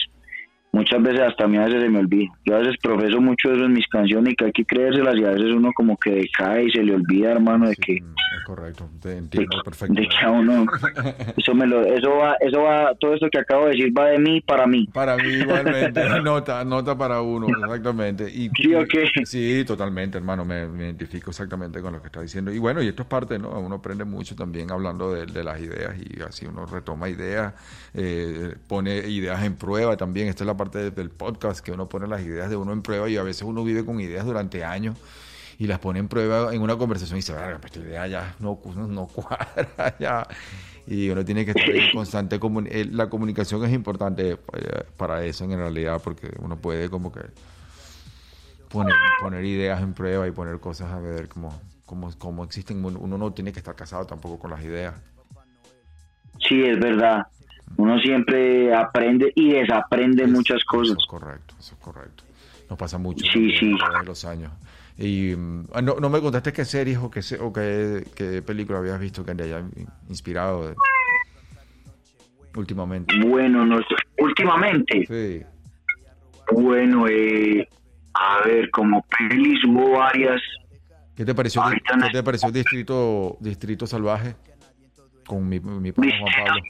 [0.76, 2.30] muchas veces hasta a mí a veces se me olvida.
[2.44, 5.24] Yo a veces profeso mucho eso en mis canciones y que hay que creérselas y
[5.24, 8.14] a veces uno como que decae y se le olvida, hermano, de Sí, que mm,
[8.38, 10.08] es correcto, te de, entiendo de perfectamente.
[10.08, 10.66] que a uno
[11.36, 14.18] eso me lo eso va eso va todo esto que acabo de decir va de
[14.18, 14.86] mí para mí.
[14.92, 18.30] Para mí igualmente, nota, nota para uno, exactamente.
[18.30, 19.06] Y, ¿Sí o qué?
[19.24, 22.52] Sí, totalmente, hermano, me, me identifico exactamente con lo que está diciendo.
[22.52, 23.50] Y bueno, y esto es parte, ¿no?
[23.58, 27.54] Uno aprende mucho también hablando de, de las ideas y así uno retoma ideas,
[27.94, 30.28] eh, pone ideas en prueba también.
[30.28, 32.82] Esta es la parte de- del podcast, que uno pone las ideas de uno en
[32.82, 34.96] prueba y a veces uno vive con ideas durante años
[35.58, 38.56] y las pone en prueba en una conversación y dice, "Verga, esta idea ya no,
[38.56, 40.26] cuadra, ya.
[40.86, 44.38] Y uno tiene que estar en constante comuni- eh, La comunicación es importante eh,
[44.96, 47.20] para eso en realidad, porque uno puede como que
[48.68, 52.84] poner, poner ideas en prueba y poner cosas a ver cómo, cómo, cómo existen.
[52.84, 54.94] Uno no tiene que estar casado tampoco con las ideas.
[56.46, 57.26] Sí, es verdad.
[57.76, 60.96] Uno siempre aprende y desaprende Es- muchas Eso cosas.
[60.98, 62.24] es correcto, eso es correcto.
[62.70, 63.66] Nos pasa mucho Sí, sí.
[63.72, 64.50] de los años.
[64.98, 68.98] Y mm, no, no me contaste qué series o qué, o qué, qué película habías
[68.98, 70.74] visto que te haya in- inspirado de-
[72.54, 73.14] últimamente.
[73.20, 73.80] Bueno, no
[74.18, 75.42] últimamente Sí.
[76.52, 77.68] Bueno, eh,
[78.14, 80.40] a ver, como pelis hubo varias.
[81.16, 84.36] ¿Qué te pareció, ¿qué te pareció Distrito, Distrito Salvaje?
[85.26, 86.62] Con mi, mi Juan Pablo.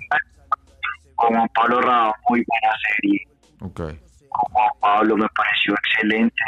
[1.16, 3.20] Como Pablo Rao, muy buena serie.
[3.60, 3.80] Ok.
[4.28, 6.42] Con Juan Pablo me pareció excelente.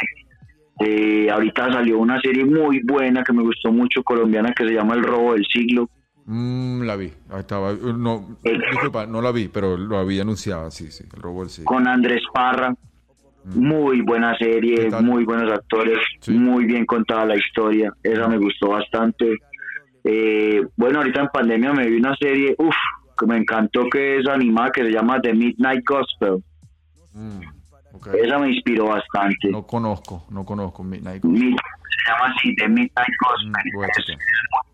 [0.79, 4.93] Eh, ahorita salió una serie muy buena que me gustó mucho, colombiana, que se llama
[4.95, 5.89] El Robo del Siglo.
[6.25, 7.11] Mm, la vi.
[7.31, 7.73] Ahí estaba.
[7.73, 10.69] No, disculpa, no la vi, pero lo había anunciado.
[10.71, 11.03] Sí, sí.
[11.13, 11.63] El robo del sí.
[11.63, 12.73] con Andrés Parra.
[13.45, 14.35] Muy buena Mm.
[14.37, 16.31] ¿Qué serie, muy buenos actores, Sí.
[16.33, 17.91] muy bien contada la historia.
[18.03, 19.37] Esa me gustó bastante.
[20.03, 22.75] Eh, bueno, ahorita en pandemia me vi una serie, uff,
[23.19, 26.43] que me encantó que es animada, que se llama The Midnight Gospel.
[27.13, 27.41] Mm.
[28.23, 29.49] Esa me inspiró bastante.
[29.51, 31.23] No conozco, no conozco Midnight.
[31.23, 33.49] Mi- se llama así, The Midnight Gospel.
[33.73, 34.19] Mm, a es chequear.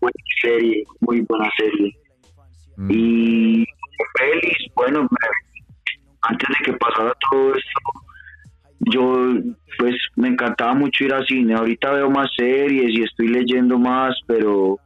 [0.00, 1.96] buena serie, muy buena serie.
[2.76, 3.66] Mm, Y
[4.18, 5.08] pelis, bueno, me-
[6.22, 7.80] antes de que pasara todo esto,
[8.92, 9.34] yo
[9.78, 11.54] pues me encantaba mucho ir al cine.
[11.54, 14.78] Ahorita veo más series y estoy leyendo más, pero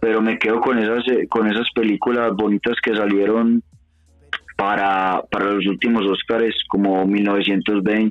[0.00, 3.62] pero me quedo con esas eh, con esas películas bonitas que salieron
[4.56, 8.10] para para los últimos Oscars como 1920,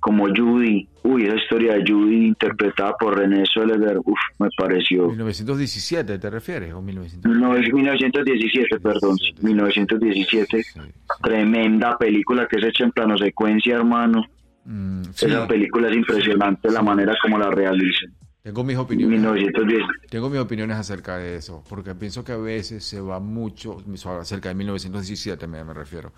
[0.00, 0.88] como Judy.
[1.02, 6.72] Uy, esa historia de Judy interpretada por René Zellweger, uf, me pareció 1917, ¿te refieres?
[6.72, 7.30] ¿O 1900?
[7.36, 10.62] no, es 1917, perdón, 1917.
[10.62, 10.80] Sí, sí.
[11.22, 14.24] Tremenda película que es hecha en plano secuencia, hermano.
[14.64, 18.10] Mm, sí, Esa película es impresionante la manera como la realizan.
[18.44, 19.20] Tengo mis opiniones.
[19.20, 20.10] 1910.
[20.10, 23.82] Tengo mis opiniones acerca de eso, porque pienso que a veces se va mucho,
[24.20, 26.12] acerca de 1917 me, me refiero,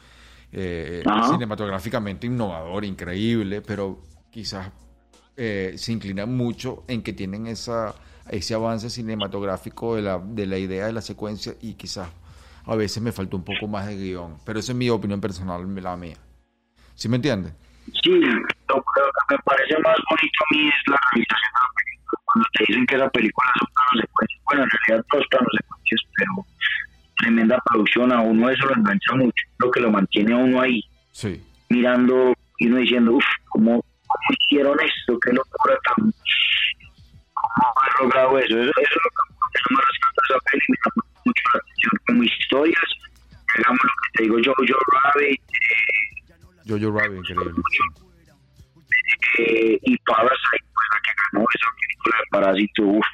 [0.50, 1.28] eh, Ajá.
[1.28, 4.72] cinematográficamente innovador, increíble, pero quizás
[5.36, 7.94] eh, se inclina mucho en que tienen esa,
[8.28, 12.08] ese avance cinematográfico de la, de la idea de la secuencia y quizás
[12.64, 15.62] a veces me faltó un poco más de guion, pero esa es mi opinión personal,
[15.80, 16.16] la mía.
[16.96, 17.52] ¿Sí me entiendes?
[18.02, 18.82] Sí, lo,
[19.28, 21.75] que me parece más bonito a mí es la realización de la película.
[22.36, 25.48] Cuando te dicen que esa película es un plano secuencia, bueno, en realidad dos planos
[25.56, 26.30] secuencias, pero
[27.16, 30.82] tremenda producción, a uno eso lo engancha mucho, lo que lo mantiene a uno ahí,
[31.12, 31.42] Sí.
[31.70, 35.18] mirando y uno diciendo, uff, ¿cómo, ¿cómo hicieron esto?
[35.20, 36.12] ¿Qué locura tan...
[37.32, 38.54] ¿Cómo han logrado eso?
[38.60, 39.10] Eso, eso es lo
[39.50, 42.84] que rescato de esa peli, me llama mucho la atención, como historias,
[43.56, 45.40] digamos lo que te digo yo, yo Rabbit,
[46.68, 47.62] Jojo Rabbit, increíble.
[49.38, 50.66] eh, y Parasite,
[51.02, 53.06] que ganó esa película de Parásito, uff,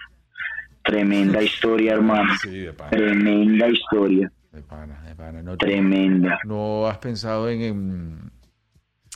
[0.85, 5.43] tremenda historia, hermano, Sí, de pana, tremenda historia, de pana, de pana.
[5.43, 6.39] No, tremenda.
[6.45, 8.31] ¿No has pensado en, en,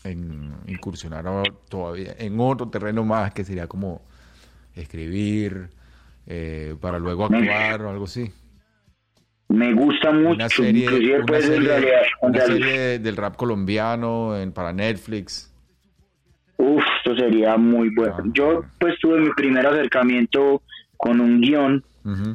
[0.04, 1.24] en incursionar
[1.68, 4.02] todavía en otro terreno más que sería como
[4.74, 5.68] escribir
[6.26, 8.30] eh, para luego actuar o algo así.
[9.48, 10.34] Me gusta mucho.
[10.34, 14.36] Una serie, inclusive, una pues, en serie- realidad- en una realidad- serie del rap colombiano
[14.36, 15.52] en, para Netflix.
[16.58, 18.16] Uf, esto sería muy bueno.
[18.18, 20.62] Ah, Yo pues tuve mi primer acercamiento
[20.96, 21.84] con un guion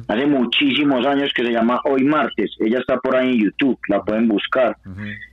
[0.06, 2.54] hace muchísimos años que se llama Hoy Martes.
[2.60, 4.76] Ella está por ahí en YouTube, la pueden buscar.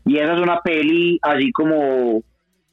[0.05, 2.23] Y esa es una peli así como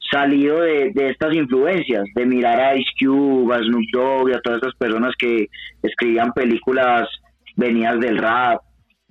[0.09, 4.39] salido de, de estas influencias, de mirar a Ice Cube, a Snoop Dogg y a
[4.39, 5.49] todas estas personas que
[5.83, 7.09] escribían películas
[7.57, 8.61] venidas del rap,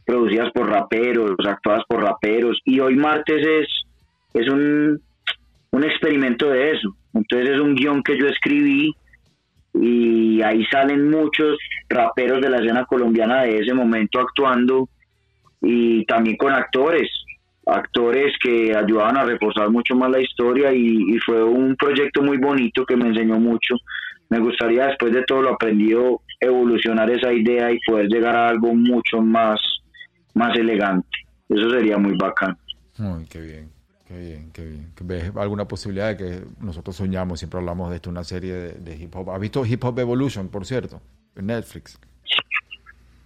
[0.07, 2.59] producidas por raperos, actuadas por raperos.
[2.65, 3.69] Y hoy martes es,
[4.33, 5.03] es un,
[5.77, 6.97] un experimento de eso.
[7.13, 8.95] Entonces es un guion que yo escribí
[9.75, 11.59] y ahí salen muchos
[11.89, 14.89] raperos de la escena colombiana de ese momento actuando
[15.61, 17.11] y también con actores,
[17.67, 22.39] actores que ayudaban a reforzar mucho más la historia y, y fue un proyecto muy
[22.39, 23.77] bonito que me enseñó mucho.
[24.31, 28.75] Me gustaría después de todo lo aprendido evolucionar esa idea y poder llegar a algo
[28.75, 29.61] mucho más,
[30.35, 31.19] más elegante.
[31.49, 32.57] Eso sería muy bacán.
[32.99, 33.71] Uy, qué bien,
[34.07, 34.93] qué bien, qué bien.
[35.03, 38.97] ¿Ves alguna posibilidad de que nosotros soñamos, siempre hablamos de esto, una serie de, de
[38.97, 39.31] hip hop?
[39.31, 41.01] ¿Has visto Hip Hop Evolution, por cierto?
[41.35, 41.99] En Netflix.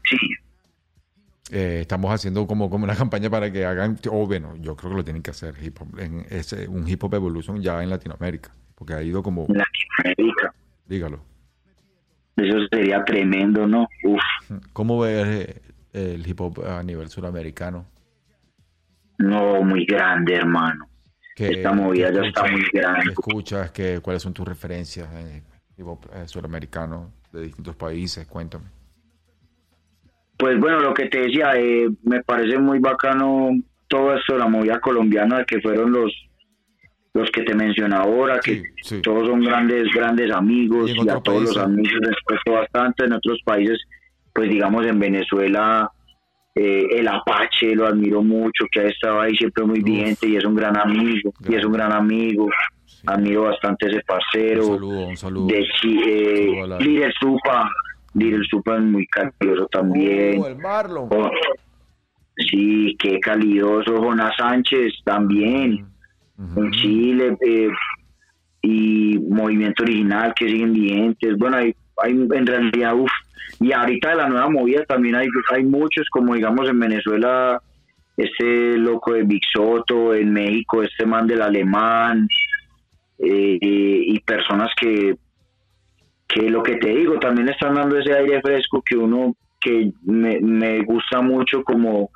[0.05, 0.17] Sí,
[1.53, 4.97] Eh, estamos haciendo como, como una campaña para que hagan, o bueno, yo creo que
[4.97, 8.55] lo tienen que hacer, hip hop, en ese, un Hip Hop Evolution ya en Latinoamérica,
[8.75, 10.55] porque ha ido como, Latinoamérica.
[10.87, 11.21] dígalo.
[12.37, 13.87] Eso sería tremendo, ¿no?
[14.05, 14.23] Uf,
[14.73, 15.27] ¿Cómo ves
[15.93, 17.85] eh, el hip hop a nivel suramericano?
[19.21, 20.87] No, muy grande, hermano.
[21.37, 23.03] ¿Qué- Esta movida ya está muy grande.
[23.05, 23.71] ¿Qué escuchas?
[23.71, 25.43] ¿Qué, ¿Cuáles son tus referencias en
[25.77, 28.27] hip hop eh, suramericano de distintos países?
[28.27, 28.67] Cuéntame.
[30.37, 33.51] Pues bueno, lo que te decía, eh, me parece muy bacano
[33.89, 36.13] todo esto de la movida colombiana, que fueron los
[37.13, 39.03] los que te mencioné ahora, que Sí, sí.
[39.03, 43.05] todos son grandes grandes amigos Y a todos los amigos les respeto bastante.
[43.05, 43.81] En otros países,
[44.33, 45.91] pues digamos en Venezuela,
[46.63, 50.45] eh, el Apache lo admiro mucho, que ha estado ahí siempre muy vigente y es
[50.45, 52.49] un gran amigo, y es un gran amigo.
[52.85, 53.03] Sí.
[53.07, 55.47] Admiro bastante ese Un parcero saludo, un saludo.
[55.47, 57.71] de eh, Saludo a la- Little Supa,
[58.15, 60.41] Little Supa es muy cariñoso también.
[60.43, 61.09] Oh, el Marlon.
[61.11, 61.31] Oh,
[62.37, 63.97] sí, qué calidoso.
[64.03, 65.87] Jonas Sánchez también
[66.39, 66.65] Ujú.
[66.65, 67.37] en Chile.
[67.47, 67.69] eh,
[68.63, 71.35] y Movimiento Original que siguen vigentes.
[71.39, 73.11] Bueno, hay, hay en realidad, uff.
[73.61, 77.61] Y ahorita de la nueva movida también hay, hay muchos, como digamos en Venezuela,
[78.17, 82.27] este loco de Big Soto, en México, este man del alemán,
[83.19, 85.15] eh, y personas que,
[86.27, 90.41] que lo que te digo, también están dando ese aire fresco que uno, que me,
[90.41, 92.11] me gusta mucho como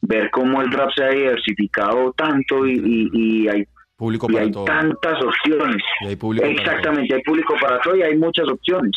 [0.00, 3.10] ver cómo el rap se ha diversificado tanto y, y-
[3.44, 3.64] y hay,
[3.96, 4.64] Público y para hay todo.
[4.64, 5.82] tantas opciones.
[6.02, 8.92] Y hay público para Exactamente, hay público para todo y hay muchas opciones.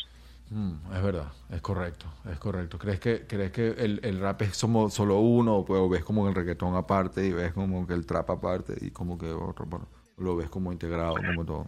[0.50, 2.78] Mm, es verdad, es correcto, es correcto.
[2.78, 6.28] ¿Crees que, crees que el, el rap es como solo uno o o ves como
[6.28, 9.88] el reggaetón aparte y ves como que el trap aparte y como que otro, bueno,
[10.18, 11.68] lo ves como integrado, como todo?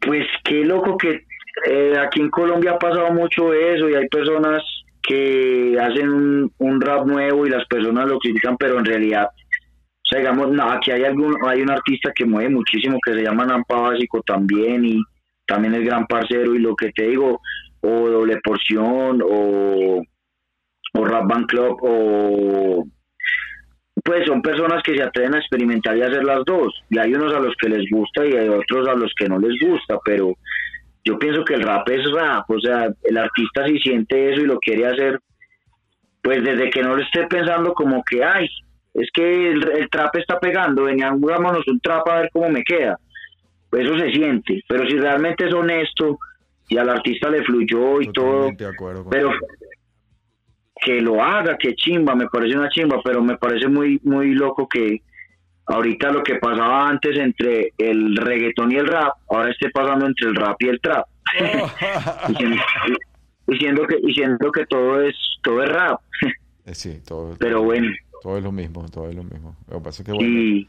[0.00, 1.24] Pues qué loco que
[1.66, 4.62] eh, aquí en Colombia ha pasado mucho eso y hay personas
[5.02, 10.08] que hacen un, un rap nuevo y las personas lo critican, pero en realidad, o
[10.08, 13.46] sea, digamos, no, aquí hay algún, hay un artista que mueve muchísimo que se llama
[13.46, 15.02] Nampa Básico también y
[15.46, 17.40] también es gran parcero y lo que te digo,
[17.82, 20.02] o Doble Porción o,
[20.94, 22.84] o Rap Band Club o
[24.04, 26.72] pues son personas que se atreven a experimentar y hacer las dos.
[26.88, 29.38] Y hay unos a los que les gusta y hay otros a los que no
[29.38, 30.34] les gusta, pero
[31.04, 34.46] yo pienso que el rap es rap, o sea, el artista si siente eso y
[34.46, 35.18] lo quiere hacer,
[36.22, 38.48] pues desde que no lo esté pensando como que, ay,
[38.94, 42.62] es que el, el trap está pegando, venían, hagámonos un trap a ver cómo me
[42.62, 42.98] queda.
[43.70, 46.18] Pues eso se siente, pero si realmente es honesto
[46.70, 49.30] y al artista le fluyó y todo, Totalmente de acuerdo pero
[50.82, 54.66] que lo haga, que chimba, me parece una chimba, pero me parece muy muy loco
[54.66, 55.02] que
[55.66, 60.28] ahorita lo que pasaba antes entre el reggaetón y el rap, ahora esté pasando entre
[60.28, 61.06] el rap y el trap.
[62.28, 62.56] diciendo,
[63.46, 66.00] diciendo que diciendo que todo es todo es rap,
[66.66, 67.88] Eh, sí, todo, pero bueno,
[68.22, 69.56] todo es lo mismo, todo es lo mismo.
[69.68, 70.68] Lo que pasa es que bueno, y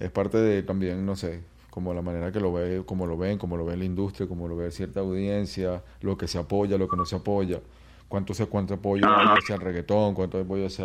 [0.00, 1.42] es parte de también, no sé,
[1.72, 4.46] como la manera que lo ve, como lo ven, como lo ve la industria, como
[4.46, 7.62] lo ve cierta audiencia, lo que se apoya, lo que no se apoya,
[8.08, 10.84] cuánto se cuánto apoyo hacia el reggaetón, cuánto apoyo hacia,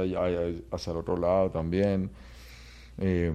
[0.72, 2.10] hacia el otro lado también,
[3.00, 3.34] eh,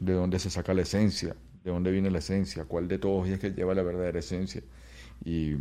[0.00, 3.38] de dónde se saca la esencia, de dónde viene la esencia, cuál de todos es
[3.38, 4.64] que lleva la verdadera esencia.
[5.24, 5.52] Y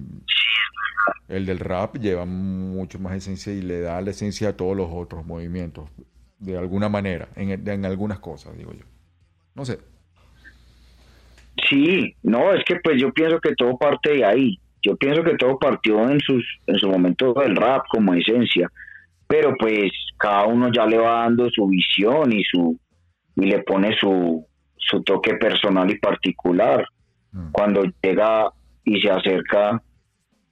[1.27, 4.89] el del rap lleva mucho más esencia y le da la esencia a todos los
[4.91, 5.87] otros movimientos,
[6.39, 8.96] de alguna manera, en, en algunas cosas, digo yo.
[9.57, 9.79] No sé.
[11.67, 14.59] Sí, no, es que pues yo pienso que todo parte de ahí.
[14.83, 18.69] Yo pienso que todo partió en sus en su momento del rap como esencia,
[19.27, 22.79] pero pues cada uno ya le va dando su visión y su
[23.35, 24.45] y le pone su
[24.77, 26.85] su toque personal y particular.
[27.31, 27.51] Mm.
[27.51, 28.51] Cuando llega
[28.85, 29.81] y se acerca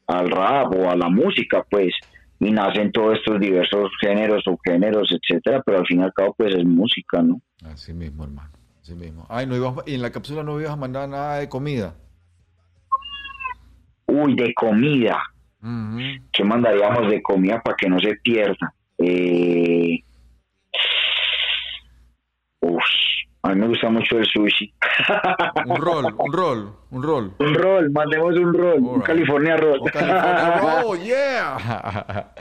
[0.08, 1.94] al rap o a la música, pues
[2.40, 6.54] y nacen todos estos diversos géneros, subgéneros, etcétera, pero al fin y al cabo pues
[6.54, 7.42] es música, ¿no?
[7.64, 8.55] Así mismo, hermano.
[8.86, 9.26] Así mismo.
[9.30, 11.96] Ay, no ibas, y en la cápsula no ibas a mandar nada de comida.
[14.06, 15.24] Uy, de comida.
[16.32, 18.76] ¿Qué mandaríamos de comida para que no se pierda?
[19.00, 20.04] Eh...
[22.60, 22.84] Uf,
[23.42, 24.72] a mí me gusta mucho el sushi.
[25.66, 27.34] Un rol, un rol, un rol.
[27.40, 29.02] un roll, mandemos un roll, un.
[29.02, 29.80] California roll.
[29.84, 32.34] Oh, California roll, yeah.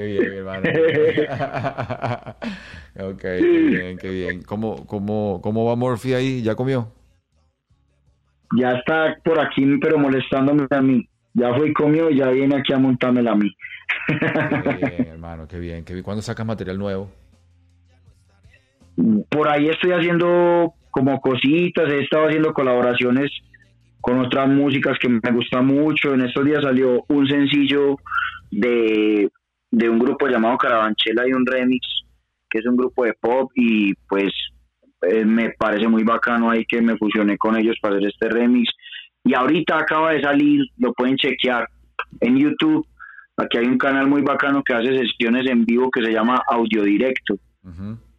[0.00, 0.62] Qué bien, hermano.
[3.10, 4.42] ok, qué bien, qué bien.
[4.42, 6.42] ¿Cómo, cómo, ¿Cómo va Murphy ahí?
[6.42, 6.90] ¿Ya comió?
[8.56, 11.06] ya está por aquí, pero molestándome a mí.
[11.34, 13.54] Ya fui comido y ya viene aquí a montármela a mí.
[14.06, 16.02] Qué bien, hermano, qué bien, qué bien.
[16.02, 17.10] ¿Cuándo sacas material nuevo?
[19.30, 23.30] por ahí estoy haciendo como cositas, he estado haciendo colaboraciones
[24.00, 26.14] con otras músicas que me gustan mucho.
[26.14, 27.96] En estos días salió un sencillo
[28.50, 29.30] de,
[29.70, 31.86] de un grupo llamado Carabanchela y un remix,
[32.48, 34.32] que es un grupo de pop y pues
[35.02, 38.70] eh, me parece muy bacano ahí que me fusioné con ellos para hacer este remix.
[39.24, 41.68] Y ahorita acaba de salir, lo pueden chequear
[42.20, 42.86] en YouTube.
[43.36, 46.82] Aquí hay un canal muy bacano que hace sesiones en vivo que se llama Audio
[46.82, 47.36] Directo.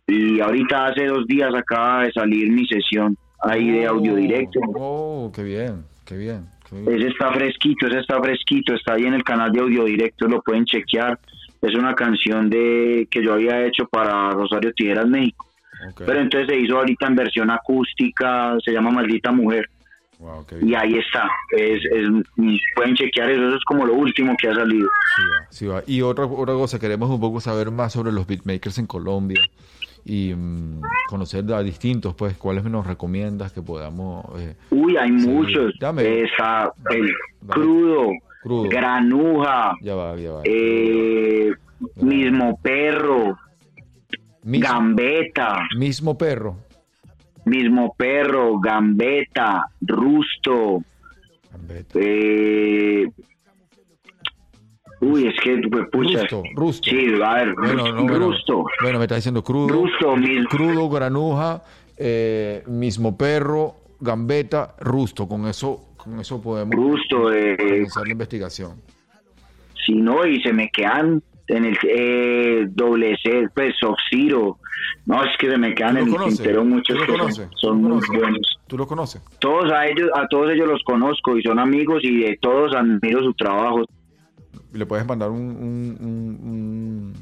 [0.07, 4.59] Y ahorita hace dos días acaba de salir mi sesión ahí de audio Oh, directo.
[4.75, 6.45] Oh, qué bien, qué bien.
[6.69, 6.93] qué bien.
[6.97, 10.41] Ese está fresquito, ese está fresquito, está ahí en el canal de audio directo, lo
[10.41, 11.19] pueden chequear.
[11.61, 15.45] Es una canción de que yo había hecho para Rosario Tijeras México.
[15.97, 19.67] Pero entonces se hizo ahorita en versión acústica, se llama Maldita Mujer.
[20.19, 20.45] Wow.
[20.61, 21.27] Y ahí está.
[21.51, 22.07] Es, es-
[22.75, 24.87] pueden chequear eso, eso es como lo último que ha salido.
[25.15, 25.83] Sí va, sí va.
[25.87, 29.41] Y otra, otra cosa, queremos un poco saber más sobre los beatmakers en Colombia
[30.05, 34.25] y mm, conocer a distintos, pues, ¿cuáles nos recomiendas que podamos...
[34.39, 35.73] eh, Uy, hay muchos.
[35.79, 36.21] dame.
[36.21, 37.09] Está el
[37.41, 37.53] Dame.
[37.53, 38.09] crudo,
[38.41, 38.69] Crudo.
[38.69, 40.41] granuja, ya va, ya va.
[40.45, 41.51] eh,
[41.97, 43.37] mismo perro,
[44.43, 46.55] Mis- gambeta, mismo perro.
[47.45, 50.79] mismo perro, gambeta, rusto,
[51.51, 51.99] Gambetta.
[52.01, 53.07] eh,
[55.01, 56.89] uy, es que, pues, pucha, Rusto, rusto.
[56.89, 59.67] sí, a ver, Bueno, no, bueno, rusto, bueno, me está diciendo crudo.
[59.67, 60.15] rusto,
[60.49, 61.61] Crudo, granuja,
[61.97, 65.27] eh, mismo perro, gambeta, rusto.
[65.27, 68.81] Con eso, con eso podemos rusto, eh, comenzar la investigación.
[69.85, 74.57] si no, y se me quedan en el eh, doble C, pues, Sub-Zero,
[75.05, 77.49] no, es que se me quedan ¿Tú en el tintero muchos ¿Tú lo que son-
[77.55, 78.17] son muy conoces?
[78.19, 78.59] buenos.
[78.67, 79.21] ¿Tú lo conoces?
[79.39, 83.21] Todos a ellos, a todos ellos los conozco y son amigos y de todos admiro
[83.21, 83.83] su trabajo.
[84.73, 87.13] le puedes mandar un, un, un, un-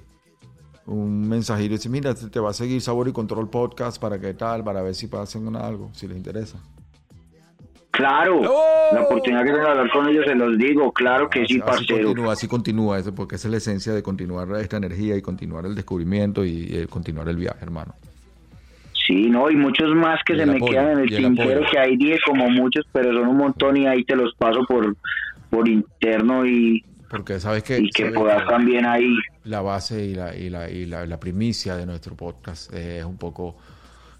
[0.85, 4.33] un mensajito y decir, mira, te va a seguir Sabor y Control Podcast para qué
[4.35, 5.07] tal, para ver si
[5.47, 6.59] una- algo, si les interesa.
[7.91, 8.93] Claro, ¡Oh!
[8.93, 11.59] la oportunidad que tengo de hablar con ellos se los digo, claro que así, sí,
[11.65, 12.07] así parcero.
[12.07, 15.65] continúa, así continúa, eso, porque esa es la esencia de continuar esta energía y continuar
[15.65, 17.95] el descubrimiento y, eh, continuar el viaje, hermano.
[19.07, 21.61] Sí, no, y muchos más que Y se me apoyo, quedan en el y tintero,
[21.71, 24.95] que hay 10 como muchos, pero son un montón y ahí te los paso por,
[25.49, 29.15] por interno y, Porque sabes que, y que sabes puedas que también ahí.
[29.45, 33.05] la base y la, y la, y la, la primicia de nuestro podcast eh, es
[33.05, 33.55] un poco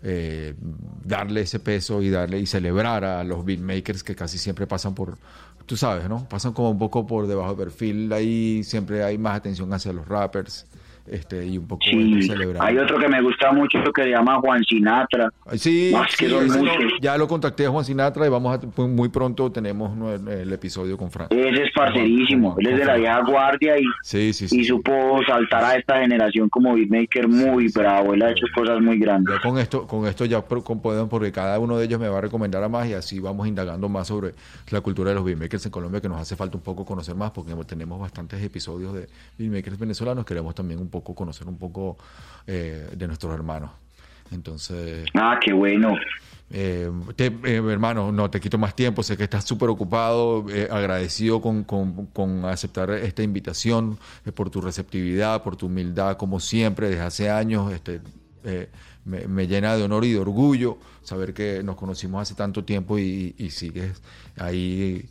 [0.04, 0.56] eh,
[1.04, 5.18] darle ese peso y darle y celebrar a los beatmakers que casi siempre pasan por,
[5.66, 6.28] tú sabes, ¿no?
[6.28, 10.08] Pasan como un poco por debajo de perfil, ahí siempre hay más atención hacia los
[10.08, 10.66] rappers
[11.12, 12.66] este y un poco Sí, celebrar.
[12.66, 15.30] hay otro que me gusta mucho que se llama Juan Sinatra.
[15.56, 16.64] Sí, que son no,
[17.02, 19.92] ya lo contacté a Juan Sinatra y vamos a, pues, muy pronto tenemos
[20.28, 21.32] el episodio con Frank.
[21.32, 24.60] Ese es parcerísimo, él es de la vieja guardia y, Sí, sí, sí.
[24.60, 29.00] y supo saltar a esta generación como beatmaker muy bravo, él ha hecho cosas muy
[29.00, 29.36] grandes.
[29.36, 32.22] Ya con esto, con esto ya podemos, porque cada uno de ellos me va a
[32.22, 34.34] recomendar a más y así vamos indagando más sobre
[34.70, 37.32] la cultura de los beatmakers en Colombia, que nos hace falta un poco conocer más,
[37.32, 39.08] porque tenemos bastantes episodios de
[39.38, 41.98] beatmakers venezolanos, queremos también un poco conocer un poco
[42.48, 43.72] eh, de nuestros hermanos.
[44.32, 45.96] Entonces, Ah, qué bueno.
[46.52, 50.68] eh, te- eh, hermano, no te quito más tiempo, sé que estás súper ocupado, eh,
[50.72, 53.98] agradecido con, con- con aceptar esta invitación,
[54.36, 58.02] por tu receptividad, por tu humildad, como siempre, desde hace años, este,
[59.06, 63.00] me, me llena de honor y de orgullo saber que nos conocimos hace tanto tiempo
[63.00, 64.02] y, y sigues
[64.38, 65.08] ahí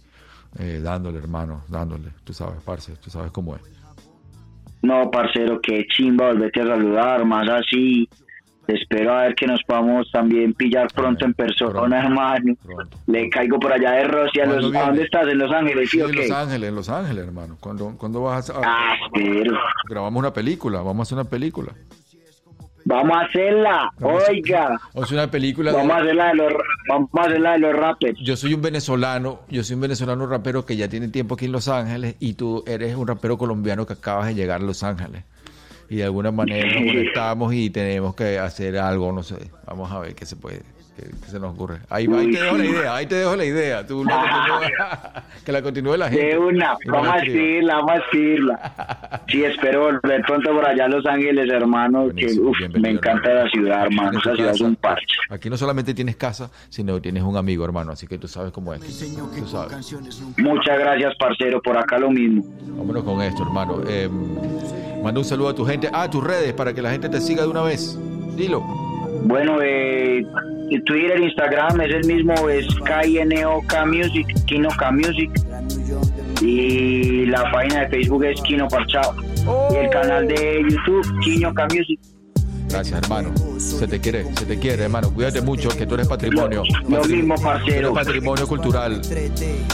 [0.83, 3.63] dándole, hermano, dándole, tú sabes, parce, tú sabes cómo es.
[4.83, 8.09] No, parcero, qué chimba volverte a saludar, más así,
[8.69, 12.55] espero a ver que nos podamos también pillar pronto en persona, hermano.
[13.07, 14.41] Le caigo por allá de Rossi.
[14.41, 15.27] ¿A, dónde estás?
[15.27, 15.91] ¿En Los Ángeles?
[15.91, 17.57] Sí, en Los Ángeles, en Los Ángeles, hermano.
[17.59, 18.61] ¿Cuándo, ¿cuándo vas a...?
[18.63, 19.59] Ah, espero.
[19.89, 21.73] Grabamos una película, vamos a hacer una película.
[22.89, 24.81] Vamos a hacerla, oiga.
[24.95, 25.73] O sea, una película.
[25.73, 26.53] Vamos, a hacerla de los,
[26.89, 28.19] vamos a hacerla de los rappers.
[28.19, 31.53] Yo soy un venezolano, yo soy un venezolano rapero que ya tiene tiempo aquí en
[31.53, 35.23] Los Ángeles y tú eres un rapero colombiano que acabas de llegar a Los Ángeles.
[35.91, 39.37] Y de alguna manera nos conectamos y tenemos que hacer algo, no sé.
[39.67, 40.63] Vamos a ver qué se puede
[40.99, 41.79] que, se nos ocurre.
[41.89, 43.87] Ahí, ahí, te dejo la idea, ahí te dejo la idea.
[43.87, 44.05] Tú
[45.45, 46.27] que la continúe la gente.
[46.27, 49.15] De una, vamos a decirla, vamos a decirla.
[49.29, 52.35] Sí, espero volver pronto por allá a Los Ángeles, hermano, que
[52.79, 54.19] me encanta la ciudad, hermano.
[54.19, 55.17] Esa ciudad es un parche.
[55.29, 58.53] Aquí no solamente tienes casa, sino que tienes un amigo, hermano, así que tú sabes
[58.53, 58.81] cómo es.
[58.81, 59.95] Tú sabes.
[60.39, 62.43] Muchas gracias, parcero, por acá lo mismo.
[62.69, 63.83] Vámonos con esto, hermano.
[63.87, 64.09] Eh,
[65.03, 67.43] manda un saludo a tu gente, a tus redes, para que la gente te siga
[67.43, 67.99] de una vez.
[68.35, 68.65] Dilo.
[69.25, 70.25] Bueno, eh,
[70.85, 74.27] Twitter, Instagram es el mismo, es KINOK Music,
[74.79, 75.31] K Music.
[76.41, 79.15] Y la página de Facebook es Kino Parchado.
[79.73, 81.99] Y el canal de YouTube, K Music.
[82.69, 83.33] Gracias, hermano.
[83.59, 85.11] Se te quiere, se te quiere, hermano.
[85.13, 86.63] Cuídate mucho, que tú eres patrimonio.
[86.89, 87.95] Lo, mismo, parcero.
[87.95, 89.01] patrimonio cultural.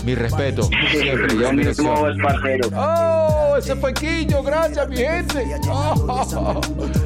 [0.05, 0.63] Mi respeto.
[0.91, 1.35] Siempre.
[1.35, 2.69] Lo mismo, es parcero.
[2.75, 3.57] ¡Oh!
[3.59, 4.43] Ese fue Quiño.
[4.43, 5.45] Gracias, mi gente.
[5.69, 6.61] Oh,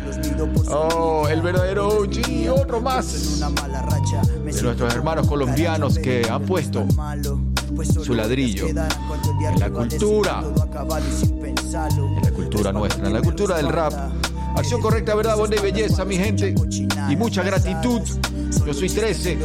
[0.71, 2.51] oh el verdadero OG.
[2.51, 3.41] Otro más.
[3.41, 6.87] De nuestros hermanos colombianos que han puesto
[8.03, 8.89] su ladrillo en la
[9.71, 13.93] cultura, en la cultura nuestra, en la cultura del rap
[14.59, 16.53] Acción correcta, verdad, bonda y belleza, mi gente.
[17.09, 18.01] Y mucha gratitud.
[18.67, 19.39] Yo soy 13,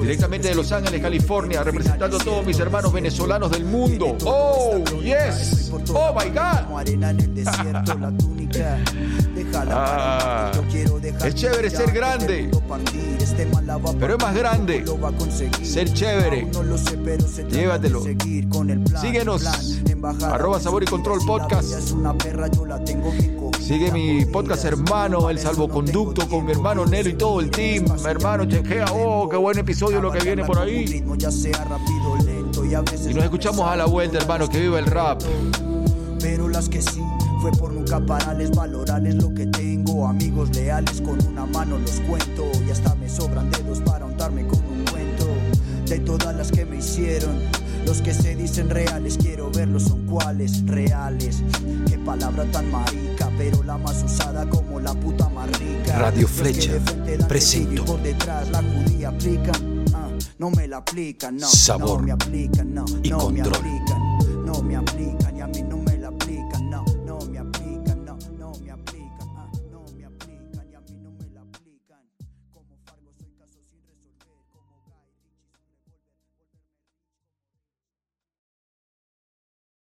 [0.00, 4.16] directamente de Los Ángeles, California, representando a todos mis hermanos venezolanos del mundo.
[4.24, 5.72] Oh, yes.
[5.92, 6.68] Oh, my God.
[9.56, 10.50] Ah,
[11.24, 12.50] es chévere ser grande,
[14.00, 14.84] pero es más grande
[15.62, 16.48] ser chévere.
[17.50, 18.02] Llévatelo.
[19.00, 19.44] Síguenos.
[20.22, 21.94] Arroba Sabor y Control Podcast.
[23.60, 27.84] Sigue mi podcast hermano, El Salvoconducto, con mi hermano Nelo y todo el team.
[27.84, 31.04] Mi hermano, chequea, oh, qué buen episodio lo que viene por ahí.
[33.08, 35.22] Y nos escuchamos a la vuelta, hermano, que viva el rap.
[36.20, 37.00] Pero las que sí
[37.44, 40.08] fue por nunca parales, valorales lo que tengo.
[40.08, 42.50] Amigos leales con una mano los cuento.
[42.66, 45.26] Y hasta me sobran dedos para untarme con un cuento.
[45.86, 47.42] De todas las que me hicieron
[47.84, 51.42] los que se dicen reales, quiero verlos son cuáles, reales.
[51.86, 55.98] Qué palabra tan marica, pero la más usada como la puta más rica.
[55.98, 56.72] Radio Flecha,
[57.28, 57.84] presento.
[57.84, 59.52] Por detrás la judía aplica,
[59.92, 61.46] ah, no me la aplican, no.
[61.46, 63.34] Sabor no me aplican, no, y no control.
[63.34, 64.03] me aplican.